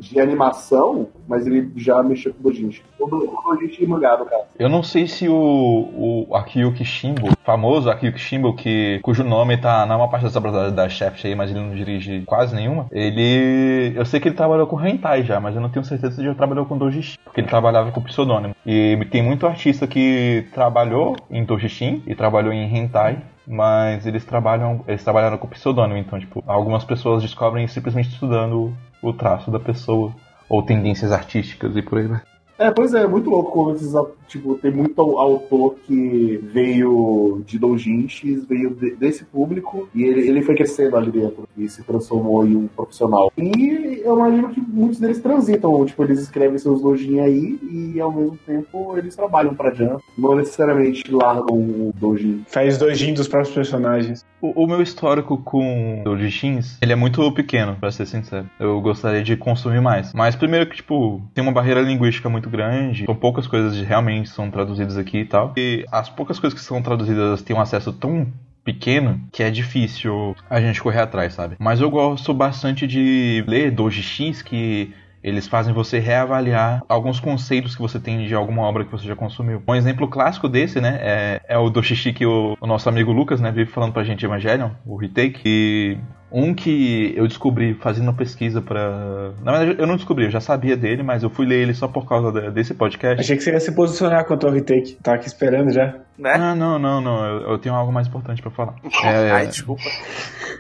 [0.01, 2.83] de animação, mas ele já mexeu com o dojinshi.
[2.99, 4.45] O do- o dojinshi mangá, no caso.
[4.59, 9.87] Eu não sei se o, o Akiyuki Shimbo, famoso Akiyuki Shimbo, que, cujo nome tá
[9.87, 13.93] na maior parte das obras da, Shaft aí, mas ele não dirige quase nenhuma, ele...
[13.97, 16.29] Eu sei que ele trabalhou com Hentai já, mas eu não tenho certeza se ele
[16.29, 18.55] já trabalhou com Dojishin, porque ele trabalhava com pseudônimo.
[18.67, 24.85] E tem muito artista que trabalhou em Dojishin e trabalhou em Hentai, mas eles trabalham,
[24.87, 30.13] eles trabalharam com pseudônimo, então, tipo, algumas pessoas descobrem simplesmente estudando o traço da pessoa,
[30.49, 32.21] ou tendências artísticas e por aí vai.
[32.59, 33.95] É, pois é, muito louco como esses,
[34.39, 40.29] tipo, tem muito au- autor que veio de doujinshis, veio de- desse público, e ele,
[40.29, 43.33] ele foi crescendo ali dentro e se transformou em um profissional.
[43.39, 48.13] E eu imagino que muitos deles transitam, tipo, eles escrevem seus doujin aí e ao
[48.13, 52.43] mesmo tempo eles trabalham pra Jump, não necessariamente largam o doujin.
[52.49, 54.25] Faz dojin dos próprios personagens.
[54.41, 58.47] O, o meu histórico com Dojishins, ele é muito pequeno, pra ser sincero.
[58.61, 60.13] Eu gostaria de consumir mais.
[60.13, 63.05] Mas primeiro que, tipo, tem uma barreira linguística muito grande.
[63.07, 65.53] São poucas coisas que realmente são traduzidas aqui e tal.
[65.57, 68.27] E as poucas coisas que são traduzidas têm um acesso tão
[68.65, 71.57] pequeno que é difícil a gente correr atrás, sabe?
[71.59, 74.95] Mas eu gosto bastante de ler dojishins que
[75.25, 79.17] eles fazem você reavaliar alguns conceitos que você tem de alguma obra que você já
[79.17, 79.63] consumiu.
[79.67, 83.41] Um exemplo clássico desse, né, é, é o Doshishi que o, o nosso amigo Lucas,
[83.41, 85.99] né, vive falando pra gente Evangelion, o retake, e
[86.37, 89.31] um que eu descobri fazendo uma pesquisa pra...
[89.43, 91.87] Na verdade, eu não descobri, eu já sabia dele, mas eu fui ler ele só
[91.87, 93.21] por causa da- desse podcast.
[93.21, 94.95] Achei que você ia se posicionar contra o retake.
[95.01, 95.95] Tava aqui esperando já.
[96.19, 96.33] Né?
[96.35, 98.75] Ah, não, não, não, eu, eu tenho algo mais importante pra falar.
[99.05, 99.83] É, Ai, desculpa.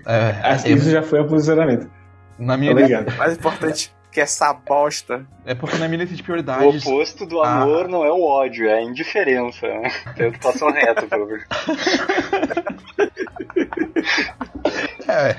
[0.07, 1.91] é, Ah, é, Isso já foi o posicionamento.
[2.39, 3.13] na minha Obrigado.
[3.17, 5.27] Mais importante que essa bosta.
[5.45, 6.87] É porque na minha lista de O prioridades.
[6.87, 7.63] oposto do Ah.
[7.63, 9.67] amor não é o ódio, é a indiferença.
[9.67, 9.91] né?
[10.17, 11.43] Tento passar reto, pelo menos.
[15.09, 15.37] É.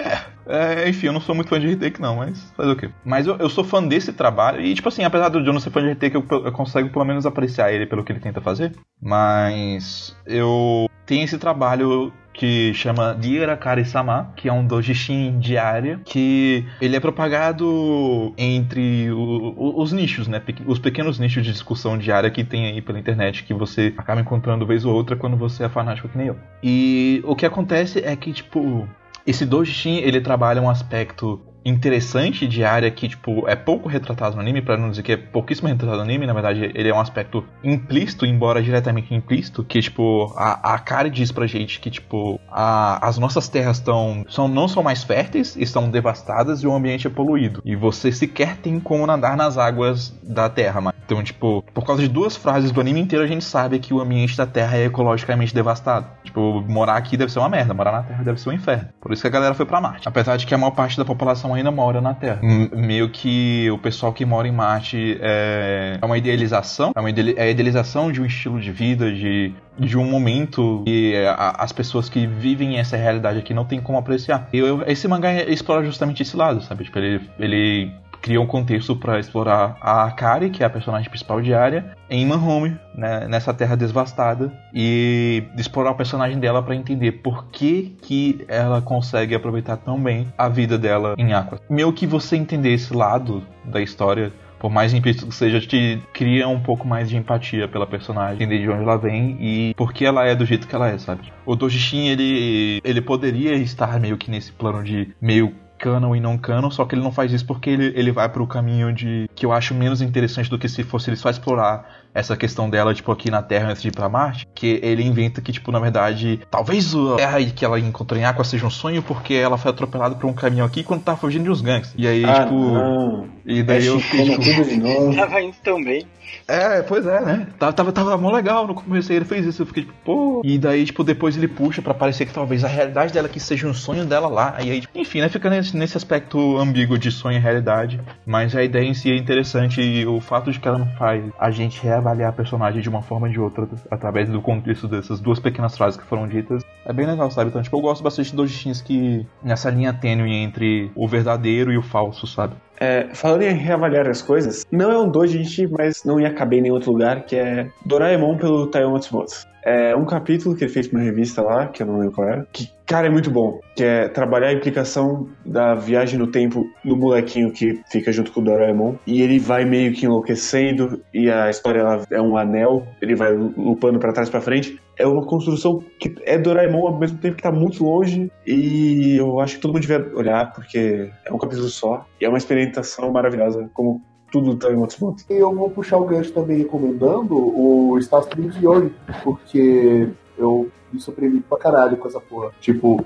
[0.00, 0.30] É.
[0.46, 2.90] É, enfim, eu não sou muito fã de retake, não, mas fazer o quê?
[3.04, 5.70] Mas eu, eu sou fã desse trabalho, e tipo assim, apesar de eu não ser
[5.70, 8.72] fã de retake, eu, eu consigo pelo menos apreciar ele pelo que ele tenta fazer.
[9.00, 16.96] Mas eu tenho esse trabalho que chama Dierakari-sama, que é um dojishin diária, que ele
[16.96, 20.40] é propagado entre o- o- os nichos, né?
[20.66, 24.64] Os pequenos nichos de discussão diária que tem aí pela internet, que você acaba encontrando
[24.66, 26.36] vez ou outra quando você é fanático que nem eu.
[26.62, 28.88] E o que acontece é que, tipo,
[29.26, 34.40] esse Dojishin, ele trabalha um aspecto interessante de área que, tipo, é pouco retratado no
[34.40, 37.00] anime, pra não dizer que é pouquíssimo retratado no anime, na verdade, ele é um
[37.00, 42.40] aspecto implícito, embora diretamente implícito, que, tipo, a, a Kari diz pra gente que, tipo,
[42.50, 47.06] a- as nossas terras estão, são, não são mais férteis, estão devastadas e o ambiente
[47.06, 47.60] é poluído.
[47.64, 50.94] E você sequer tem como nadar nas águas da terra, mano.
[51.04, 54.00] Então, tipo, por causa de duas frases do anime inteiro, a gente sabe que o
[54.00, 56.06] ambiente da terra é ecologicamente devastado.
[56.30, 58.88] Tipo, morar aqui deve ser uma merda, morar na Terra deve ser um inferno.
[59.00, 60.08] Por isso que a galera foi pra Marte.
[60.08, 62.38] Apesar de que a maior parte da população ainda mora na Terra.
[62.42, 67.10] M- meio que o pessoal que mora em Marte é, é uma idealização, é uma
[67.10, 71.28] ide- é a idealização de um estilo de vida, de, de um momento que é,
[71.28, 74.48] a- as pessoas que vivem essa realidade aqui não tem como apreciar.
[74.52, 76.84] E eu- esse mangá explora justamente esse lado, sabe?
[76.84, 81.40] Tipo, ele, ele cria um contexto pra explorar a Akari, que é a personagem principal
[81.40, 87.46] diária, em Manhome, né, nessa terra devastada, e explorar o personagem dela pra entender por
[87.46, 91.60] que, que ela consegue aproveitar tão bem a vida dela em Aqua.
[91.68, 96.46] Meio que você entender esse lado da história por mais implícito que seja, te cria
[96.46, 100.04] um pouco mais de empatia pela personagem, entender de onde ela vem e por que
[100.04, 101.32] ela é do jeito que ela é, sabe?
[101.46, 106.36] O Dojishin, ele, ele poderia estar meio que nesse plano de meio canon e não
[106.36, 109.46] canon, só que ele não faz isso porque ele, ele vai pro caminho de que
[109.46, 113.10] eu acho menos interessante do que se fosse ele só explorar essa questão dela, tipo,
[113.12, 116.40] aqui na Terra antes de ir pra Marte, que ele inventa que, tipo, na verdade,
[116.50, 120.16] talvez a Terra que ela encontrou em Aqua seja um sonho porque ela foi atropelada
[120.16, 121.94] por um caminhão aqui quando tava fugindo de uns gangues.
[121.96, 122.54] E aí, Ah, tipo.
[122.54, 123.28] não.
[123.46, 125.14] E daí eu fiquei, tipo, tudo.
[125.16, 126.04] Tava indo tão bem.
[126.48, 127.46] é, pois é, né?
[127.58, 129.62] Tava, tava, tava mó legal no começo aí ele fez isso.
[129.62, 130.42] Eu fiquei tipo, pô.
[130.44, 133.66] E daí, tipo, depois ele puxa pra parecer que talvez a realidade dela que seja
[133.68, 134.56] um sonho dela lá.
[134.60, 135.28] E aí, tipo, enfim, né?
[135.28, 138.00] Fica nesse, nesse aspecto ambíguo de sonho e realidade.
[138.24, 141.24] Mas a ideia em si é interessante e o fato de que ela não faz
[141.38, 145.20] a gente reavaliar a personagem de uma forma ou de outra através do contexto dessas
[145.20, 147.50] duas pequenas frases que foram ditas é bem legal, sabe?
[147.50, 148.50] Então, tipo, eu gosto bastante dos
[148.82, 152.54] que nessa linha tênue entre o verdadeiro e o falso, sabe?
[152.78, 156.62] É, falando em reavaliar as coisas, não é um doujinshi, mas não ia caber em
[156.62, 159.49] nenhum outro lugar, que é Doraemon pelo Taiyo Matsumoto.
[159.62, 162.28] É um capítulo que ele fez pra uma revista lá, que eu não lembro qual
[162.28, 163.60] era, que, cara, é muito bom.
[163.76, 168.40] Que é trabalhar a implicação da viagem no tempo do molequinho que fica junto com
[168.40, 168.94] o Doraemon.
[169.06, 173.32] E ele vai meio que enlouquecendo, e a história ela é um anel, ele vai
[173.32, 174.80] lupando pra trás pra frente.
[174.98, 178.30] É uma construção que é Doraemon ao mesmo tempo que tá muito longe.
[178.46, 182.06] E eu acho que todo mundo devia olhar, porque é um capítulo só.
[182.20, 185.24] E é uma experimentação maravilhosa, como tudo tá em Matsumoto.
[185.28, 190.08] E eu vou puxar o gancho também recomendando o Star de Yori, porque
[190.38, 192.50] eu me surpreendi pra caralho com essa porra.
[192.60, 193.04] Tipo,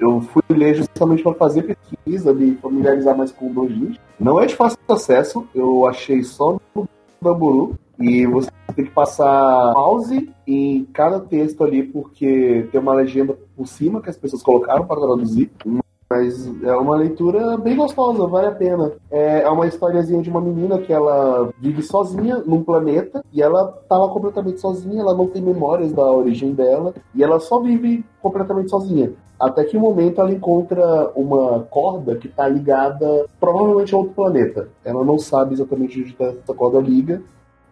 [0.00, 3.96] eu fui ler justamente pra fazer pesquisa, me familiarizar mais com o Dojin.
[4.18, 6.88] Não é de fácil acesso, eu achei só no
[7.20, 7.78] Bamburu.
[7.98, 13.66] E você tem que passar pause em cada texto ali, porque tem uma legenda por
[13.66, 15.50] cima que as pessoas colocaram para traduzir.
[16.12, 18.92] Mas é uma leitura bem gostosa, vale a pena.
[19.10, 23.78] É é uma historiazinha de uma menina que ela vive sozinha num planeta e ela
[23.90, 28.70] lá completamente sozinha, ela não tem memórias da origem dela e ela só vive completamente
[28.70, 29.12] sozinha.
[29.40, 34.68] Até que um momento ela encontra uma corda que tá ligada provavelmente a outro planeta.
[34.84, 37.22] Ela não sabe exatamente onde tá essa corda liga,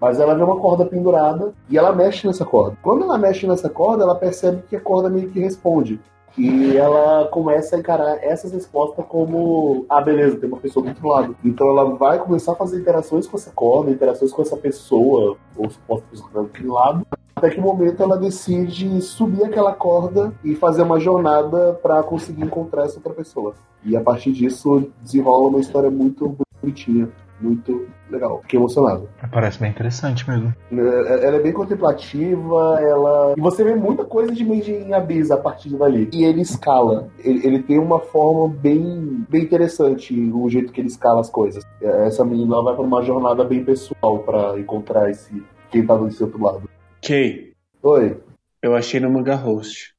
[0.01, 2.77] mas ela vê uma corda pendurada e ela mexe nessa corda.
[2.83, 6.01] Quando ela mexe nessa corda, ela percebe que a corda meio que responde.
[6.39, 11.09] E ela começa a encarar essas respostas como: ah, beleza, tem uma pessoa do outro
[11.09, 11.37] lado.
[11.45, 15.71] Então ela vai começar a fazer interações com essa corda, interações com essa pessoa, ou
[15.71, 17.07] suposta pessoa daquele lado.
[17.35, 22.85] Até que momento ela decide subir aquela corda e fazer uma jornada para conseguir encontrar
[22.85, 23.55] essa outra pessoa.
[23.85, 27.09] E a partir disso desenrola uma história muito bonitinha,
[27.41, 28.41] muito legal.
[28.43, 29.09] Fiquei emocionado.
[29.33, 30.55] Parece bem interessante mesmo.
[30.73, 33.35] É, Ela é bem contemplativa, ela.
[33.37, 36.09] E você vê muita coisa de Made in Abyss a partir dali.
[36.13, 37.09] E ele escala.
[37.25, 41.65] Ele, ele tem uma forma bem, bem interessante, o jeito que ele escala as coisas.
[41.81, 46.43] Essa menina vai pra uma jornada bem pessoal pra encontrar esse quem tá desse outro
[46.43, 46.69] lado.
[46.99, 48.17] Ok, Oi.
[48.61, 49.95] eu achei no Manga Host.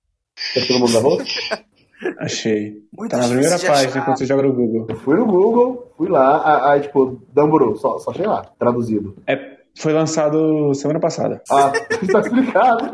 [0.54, 1.24] Todo mundo na roça?
[2.20, 2.82] Achei.
[2.98, 4.06] Muito Tá na primeira página achar.
[4.06, 4.86] quando você joga no Google.
[4.90, 9.16] Eu fui no Google, fui lá, aí tipo, Damburu, só, só achei lá, traduzido.
[9.28, 11.42] É, foi lançado semana passada.
[11.52, 11.72] Ah,
[12.12, 12.92] tá explicado.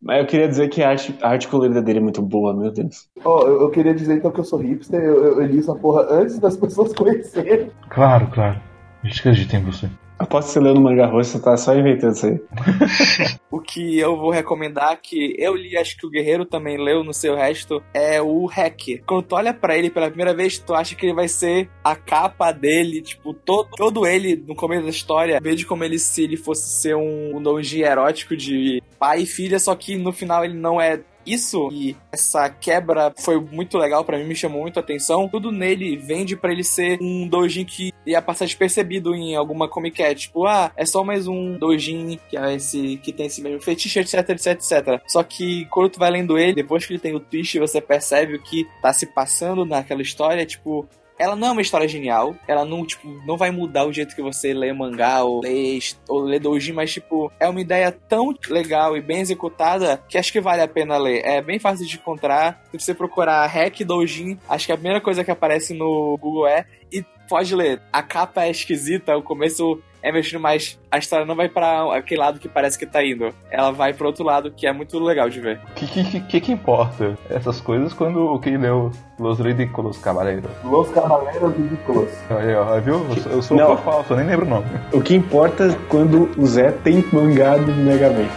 [0.00, 2.70] Mas eu queria dizer que a arte, a arte colorida dele é muito boa, meu
[2.72, 3.08] Deus.
[3.24, 5.74] Ó, eu, eu queria dizer então que eu sou hipster, eu, eu, eu li essa
[5.74, 7.70] porra antes das pessoas conhecerem.
[7.90, 8.58] Claro, claro.
[9.04, 9.88] A gente acredita em você.
[10.18, 12.40] Aposto que você leu no Manga Host, você tá só inventando isso aí.
[13.50, 17.14] O que eu vou recomendar, que eu li, acho que o Guerreiro também leu no
[17.14, 19.02] seu resto, é o Hack.
[19.06, 21.96] Quando tu olha pra ele pela primeira vez, tu acha que ele vai ser a
[21.96, 26.36] capa dele, tipo, todo, todo ele no começo da história, vejo como ele se ele
[26.36, 30.80] fosse ser um, um erótico de pai e filha, só que no final ele não
[30.80, 31.00] é
[31.32, 35.28] isso e essa quebra foi muito legal pra mim, me chamou muito a atenção.
[35.28, 39.98] Tudo nele vende pra ele ser um doujin que ia passar despercebido em alguma Comic
[39.98, 40.14] Cat.
[40.14, 44.00] Tipo, ah, é só mais um doujin que, é esse, que tem esse mesmo fetiche,
[44.00, 45.02] etc, etc, etc.
[45.06, 48.36] Só que quando tu vai lendo ele, depois que ele tem o twist, você percebe
[48.36, 50.88] o que tá se passando naquela história, tipo,
[51.18, 54.22] ela não é uma história genial, ela não, tipo, não vai mudar o jeito que
[54.22, 58.96] você lê mangá ou lê, ou lê doujin, mas, tipo, é uma ideia tão legal
[58.96, 61.22] e bem executada que acho que vale a pena ler.
[61.24, 62.62] É bem fácil de encontrar.
[62.70, 66.64] Se você procurar Hack Doujin, acho que a primeira coisa que aparece no Google é
[66.92, 67.80] e pode ler.
[67.92, 70.78] A capa é esquisita, o começo é mexendo mais.
[70.90, 73.32] A história não vai pra aquele lado que parece que tá indo.
[73.50, 75.60] Ela vai pro outro lado, que é muito legal de ver.
[75.70, 80.50] O que, que, que, que importa essas coisas quando o que leu Los Ridículos Cavaleiros?
[80.64, 82.10] Los Cavaleiros Ridículos.
[82.30, 82.94] Aí, ó, viu?
[83.08, 83.72] Eu sou, eu sou Não.
[83.74, 84.66] um falso, eu nem lembro o nome.
[84.92, 88.28] O que importa é quando o Zé tem mangá do Mega Man.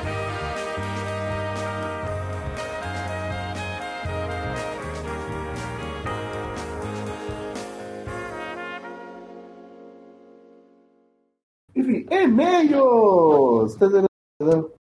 [12.91, 14.80] E-mails!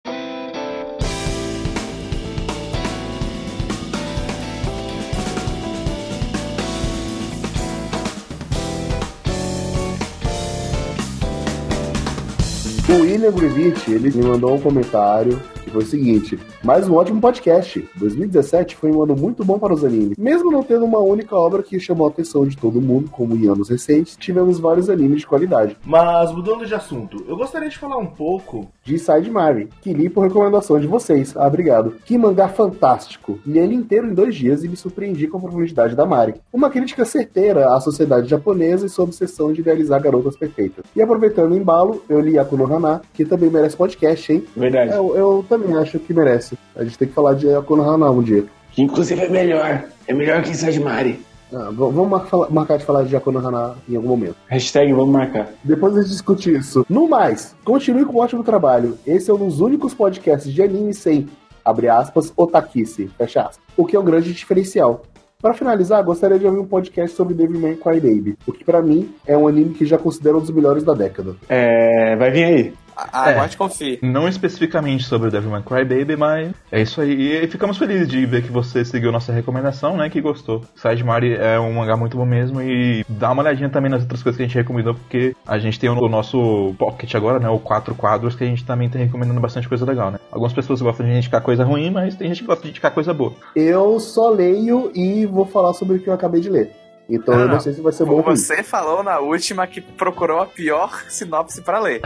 [12.92, 17.22] O William Grivich, ele me mandou um comentário que foi o seguinte: mais um ótimo
[17.22, 17.88] podcast.
[17.96, 20.18] 2017 foi um ano muito bom para os animes.
[20.18, 23.48] Mesmo não tendo uma única obra que chamou a atenção de todo mundo, como em
[23.48, 25.78] anos recentes, tivemos vários animes de qualidade.
[25.86, 30.10] Mas mudando de assunto, eu gostaria de falar um pouco De Side Mari, que li
[30.10, 31.36] por recomendação de vocês.
[31.38, 31.96] Ah, obrigado.
[32.04, 33.40] Que mangá fantástico.
[33.46, 36.36] Li ele inteiro em dois dias e me surpreendi com a profundidade da Mari.
[36.52, 40.84] Uma crítica certeira à sociedade japonesa e sua obsessão de idealizar garotas perfeitas.
[40.96, 44.44] E aproveitando o embalo, eu li Akuno Hana, que também merece podcast, hein?
[44.56, 44.92] Verdade.
[44.92, 46.58] Eu, eu também acho que merece.
[46.76, 48.46] A gente tem que falar de Akuno Hana um dia.
[48.72, 49.84] Que inclusive é melhor.
[50.08, 51.20] É melhor que Inside Mari.
[51.54, 52.10] Ah, vamos
[52.50, 54.36] marcar de falar de Akuno Hana em algum momento.
[54.48, 55.50] Hashtag vamos marcar.
[55.64, 56.86] Depois a gente discute isso.
[56.90, 58.98] No mais, continue com um ótimo trabalho.
[59.06, 61.28] Esse é um dos únicos podcasts de anime sem,
[61.64, 63.60] abre aspas, otakice, fecha aspas.
[63.76, 65.04] O que é um grande diferencial.
[65.42, 69.36] Para finalizar, gostaria de ouvir um podcast sobre Devilman Crybaby, o que pra mim é
[69.36, 71.36] um anime que já considero um dos melhores da década.
[71.50, 72.74] É, vai vir aí.
[72.96, 73.34] Ah, É.
[73.36, 73.98] pode confiar.
[74.02, 77.44] Não especificamente sobre o Devilman Crybaby, mas é isso aí.
[77.44, 80.10] E ficamos felizes de ver que você seguiu nossa recomendação, né?
[80.10, 80.64] Que gostou.
[80.76, 84.22] Side Mari é um mangá muito bom mesmo e dá uma olhadinha também nas outras
[84.22, 87.50] coisas que a gente recomendou, porque a gente tem o nosso pocket agora, né?
[87.50, 90.20] O quatro quadros, que a gente também tá recomendando bastante coisa legal, né?
[90.32, 93.14] Algumas pessoas gostam de indicar coisa ruim, mas tem gente que gosta de indicar coisa
[93.14, 93.34] boa.
[93.56, 96.72] Eu só leio e vou falar sobre o que eu acabei de ler.
[97.14, 98.36] Então eu Ah, não sei se vai ser bom ou ruim.
[98.36, 102.02] Você falou na última que procurou a pior sinopse pra ler.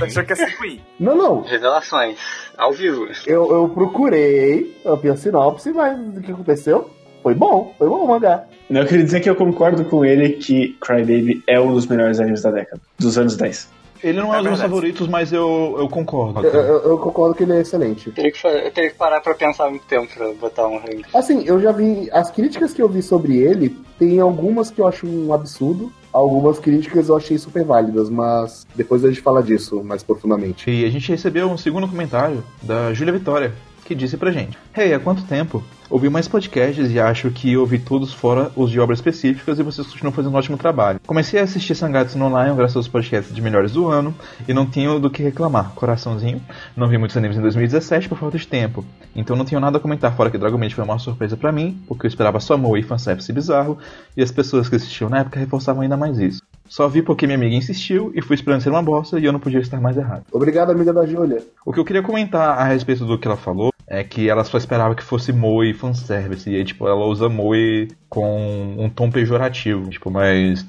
[0.00, 0.80] Você achou que ia ser ruim.
[0.98, 1.40] Não, não.
[1.42, 2.18] Revelações,
[2.56, 3.06] ao vivo.
[3.26, 6.90] Eu, eu procurei a pior sinopse, mas o que aconteceu?
[7.22, 8.44] Foi bom, foi bom o mangá.
[8.68, 12.18] Não, eu queria dizer que eu concordo com ele que Crybaby é um dos melhores
[12.18, 12.80] animes da década.
[12.98, 13.68] Dos anos 10.
[14.02, 16.44] Ele não é, É um dos meus favoritos, mas eu, eu concordo.
[16.44, 18.08] Eu, eu- eu concordo que ele é excelente.
[18.08, 20.78] Eu teria que, fa- eu teria que parar pra pensar muito tempo pra botar um
[20.78, 21.04] ranking.
[21.14, 22.08] Assim, eu já vi.
[22.12, 25.92] As críticas que eu vi sobre ele, tem algumas que eu acho um absurdo.
[26.12, 30.70] Algumas críticas eu achei super válidas, mas depois a gente fala disso mais profundamente.
[30.70, 33.52] E a gente recebeu um segundo comentário da Júlia Vitória,
[33.92, 35.62] que disse pra gente: Hey, há quanto tempo?
[35.90, 39.86] Ouvi mais podcasts e acho que ouvi todos fora os de obras específicas e vocês
[39.86, 40.98] continuam fazendo um ótimo trabalho.
[41.06, 44.14] Comecei a assistir Sangatsu no Lion graças aos podcasts de melhores do ano
[44.48, 45.72] e não tenho do que reclamar.
[45.74, 46.40] Coraçãozinho.
[46.74, 48.82] Não vi muitos animes em 2017 por falta de tempo.
[49.14, 51.78] Então não tenho nada a comentar fora que Dragon Maid foi uma surpresa pra mim,
[51.86, 53.76] porque eu esperava só Moe e fanservice bizarro
[54.16, 56.40] e as pessoas que assistiam na época reforçavam ainda mais isso.
[56.66, 59.38] Só vi porque minha amiga insistiu e fui esperando ser uma bosta e eu não
[59.38, 60.24] podia estar mais errado.
[60.32, 61.42] Obrigado, amiga da Júlia.
[61.66, 64.56] O que eu queria comentar a respeito do que ela falou é que ela só
[64.56, 66.48] esperava que fosse Moe fanservice.
[66.48, 69.88] E aí, tipo, ela usa Moe com um tom pejorativo.
[69.90, 70.66] Tipo, mas.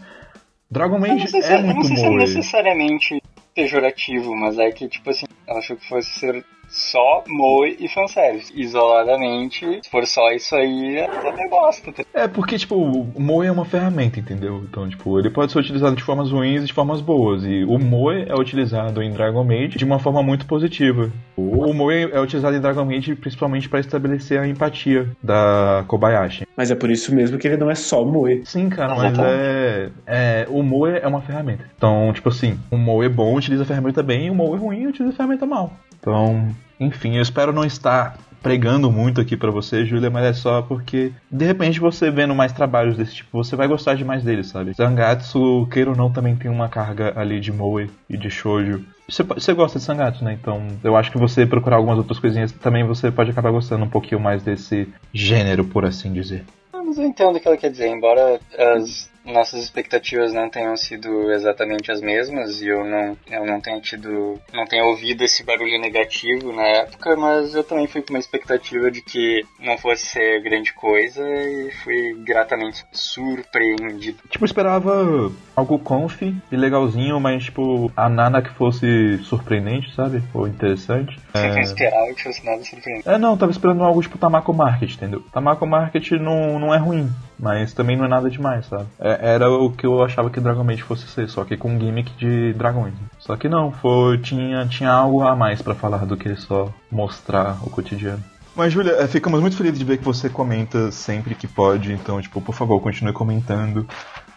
[0.70, 3.22] Dragon Maid se, é eu não muito sei se é necessariamente
[3.54, 6.44] pejorativo, mas é que, tipo assim, ela achou que fosse ser
[6.74, 8.52] só Moe e fanservice.
[8.56, 11.92] Isoladamente, se for só isso aí, ela até gosta.
[11.92, 12.04] tá?
[12.14, 14.64] É porque, tipo, o Moe é uma ferramenta, entendeu?
[14.68, 17.44] Então, tipo, ele pode ser utilizado de formas ruins e de formas boas.
[17.46, 21.12] E o Moe é utilizado em Dragon Maid de uma forma muito positiva.
[21.38, 26.46] O o Moe é utilizado em Dragon Maid principalmente para estabelecer a empatia da Kobayashi.
[26.58, 28.42] Mas é por isso mesmo que ele não é só Moe.
[28.46, 30.48] Sim, cara, mas é, é.
[30.50, 31.70] O Moe é uma ferramenta.
[31.78, 35.14] Então, tipo assim, o Moe bom utiliza a ferramenta bem e o Moe ruim utiliza
[35.14, 35.74] a ferramenta mal.
[36.04, 40.62] Então, enfim, eu espero não estar pregando muito aqui pra você, Júlia, mas é só
[40.62, 44.48] porque de repente você vendo mais trabalhos desse tipo, você vai gostar de mais deles,
[44.48, 44.74] sabe?
[44.74, 48.84] Zangatsu, queira ou não, também tem uma carga ali de Moe e de Shoujo.
[49.08, 50.34] Você, você gosta de Sangatsu, né?
[50.34, 53.90] Então, eu acho que você procurar algumas outras coisinhas também você pode acabar gostando um
[53.90, 56.44] pouquinho mais desse gênero, por assim dizer.
[56.74, 58.42] Ah, Mas eu entendo o que ela quer dizer, embora
[58.76, 63.80] as nossas expectativas não tenham sido exatamente as mesmas e eu não, eu não tenha
[63.80, 68.20] tido, não tenha ouvido esse barulho negativo na época, mas eu também fui com uma
[68.20, 74.18] expectativa de que não fosse ser grande coisa e fui gratamente surpreendido.
[74.30, 80.22] Tipo, esperava algo conf e legalzinho, mas tipo, a nada que fosse surpreendente, sabe?
[80.34, 81.20] Ou interessante.
[81.34, 81.62] Você É...
[81.62, 83.08] esperava que fosse nada surpreendente.
[83.08, 85.22] É, não, tava esperando algo tipo Tamako Market, entendeu?
[85.32, 87.10] Tamako Market não, não é ruim,
[87.44, 88.86] mas também não é nada demais, sabe?
[89.00, 91.80] É- era o que eu achava que Dragon Maid fosse ser, só que com um
[91.80, 92.94] gimmick de dragões.
[93.20, 97.58] Só que não, foi, tinha, tinha algo a mais pra falar do que só mostrar
[97.62, 98.24] o cotidiano.
[98.56, 102.22] Mas, Júlia, é, ficamos muito felizes de ver que você comenta sempre que pode, então,
[102.22, 103.86] tipo, por favor, continue comentando.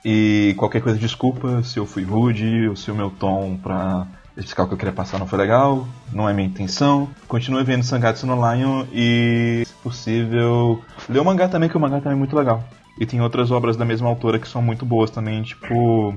[0.04, 4.64] E qualquer coisa, desculpa se eu fui rude, ou se o meu tom pra explicar
[4.64, 7.08] o que eu queria passar não foi legal, não é minha intenção.
[7.28, 11.98] Continue vendo Sangatsu no Lion e, se possível, lê o mangá também, que o mangá
[11.98, 12.64] também é muito legal.
[12.98, 16.14] E tem outras obras da mesma autora que são muito boas também, tipo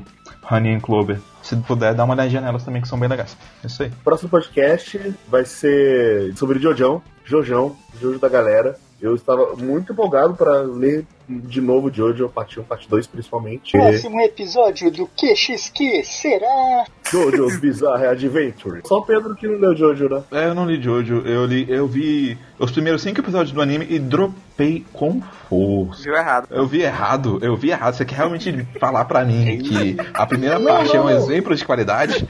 [0.49, 1.19] Honey and Clover.
[1.43, 3.35] Se puder, dá uma olhadinha nelas também, que são bem legais.
[3.63, 3.91] É isso aí.
[4.03, 8.77] Próximo podcast vai ser sobre Jojão, Jojão, Jojo da galera.
[9.01, 13.71] Eu estava muito empolgado para ler de novo Jojo, parte 1, parte 2 principalmente.
[13.77, 16.85] Próximo episódio do QXQ será.
[17.11, 18.81] Jojo's Bizarre Adventure.
[18.85, 20.23] Só o Pedro que não leu Jojo, né?
[20.31, 23.85] É, eu não li Jojo, eu li, eu vi os primeiros cinco episódios do anime
[23.89, 26.03] e dropei com força.
[26.03, 26.47] Viu errado.
[26.49, 27.93] Eu vi errado, eu vi errado.
[27.95, 31.11] Você quer realmente falar pra mim que a primeira parte é um não.
[31.11, 32.27] exemplo de qualidade?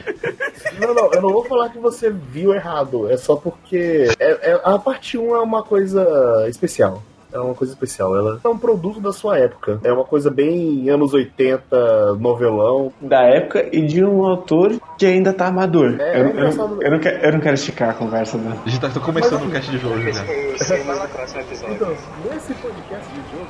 [0.79, 3.09] Não, não, eu não vou falar que você viu errado.
[3.09, 7.01] É só porque é- é- a parte 1 é uma coisa especial
[7.32, 8.16] É uma coisa especial.
[8.16, 9.80] Ela é um produto da sua época.
[9.82, 12.92] É uma coisa bem anos 80, novelão.
[13.00, 15.96] Da época e de um autor que ainda tá amador.
[15.98, 16.80] É, eu, é eu- engraçado.
[16.80, 18.56] eu não quero, eu não quero esticar a conversa, né?
[18.64, 20.24] A gente tá tá começando o cast de Jojo já.
[20.58, 21.74] Cenas do próximo episódio.
[21.74, 21.88] Então,
[22.32, 23.48] nesse podcast de jogo,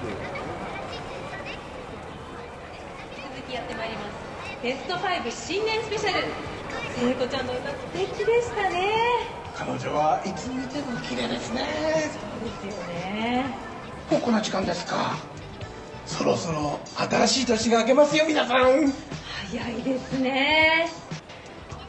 [3.35, 6.25] 続きやってまいりますベスト5新年スペシャル
[6.97, 8.89] 聖子ちゃんの歌素敵でしたね
[9.55, 11.63] 彼女はいつ見ても綺麗ですね
[12.63, 13.68] ですよねも
[14.18, 15.16] うこんな時間ですか？
[16.06, 18.92] そろそろ新しい年が明けますよ皆さん。
[19.52, 20.90] 早いですね。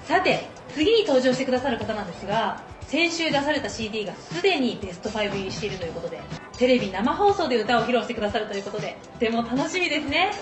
[0.04, 6.20] さて次に登場してくださる方なんですが先週出された CD がすでにベスト5入りしているということで
[6.58, 10.32] テレビ生放送で歌を披露してくださるということでとても楽しみですね。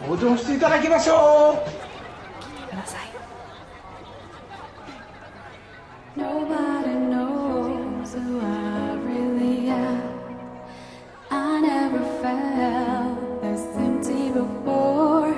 [0.00, 1.62] 登場していただきましょ
[2.66, 2.70] う。
[2.70, 3.00] ください。
[6.16, 7.35] Nobody knows
[11.30, 15.34] I never felt this empty before.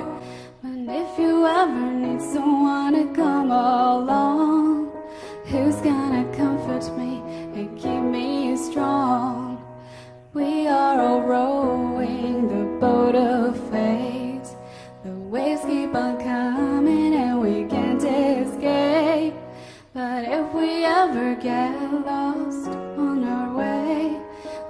[0.63, 4.93] But if you ever need someone to come along,
[5.47, 7.23] who's gonna comfort me
[7.55, 9.65] and keep me strong?
[10.35, 14.49] We are all rowing the boat of fate.
[15.05, 19.35] The waves keep on coming and we can't escape.
[19.95, 21.73] But if we ever get
[22.05, 22.88] lost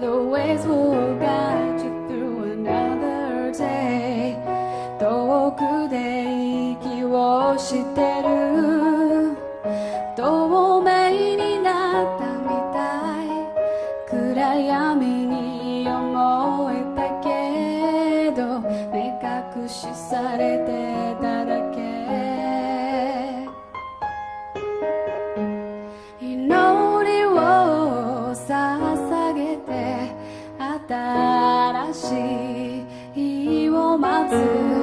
[0.01, 4.37] the waves will guide you through another day.
[4.99, 9.37] 遠くで息をしてる
[10.17, 12.79] 透明になったみた
[13.23, 13.27] い
[14.09, 20.58] 暗闇に思えたけど目隠しされ
[34.29, 34.78] 子。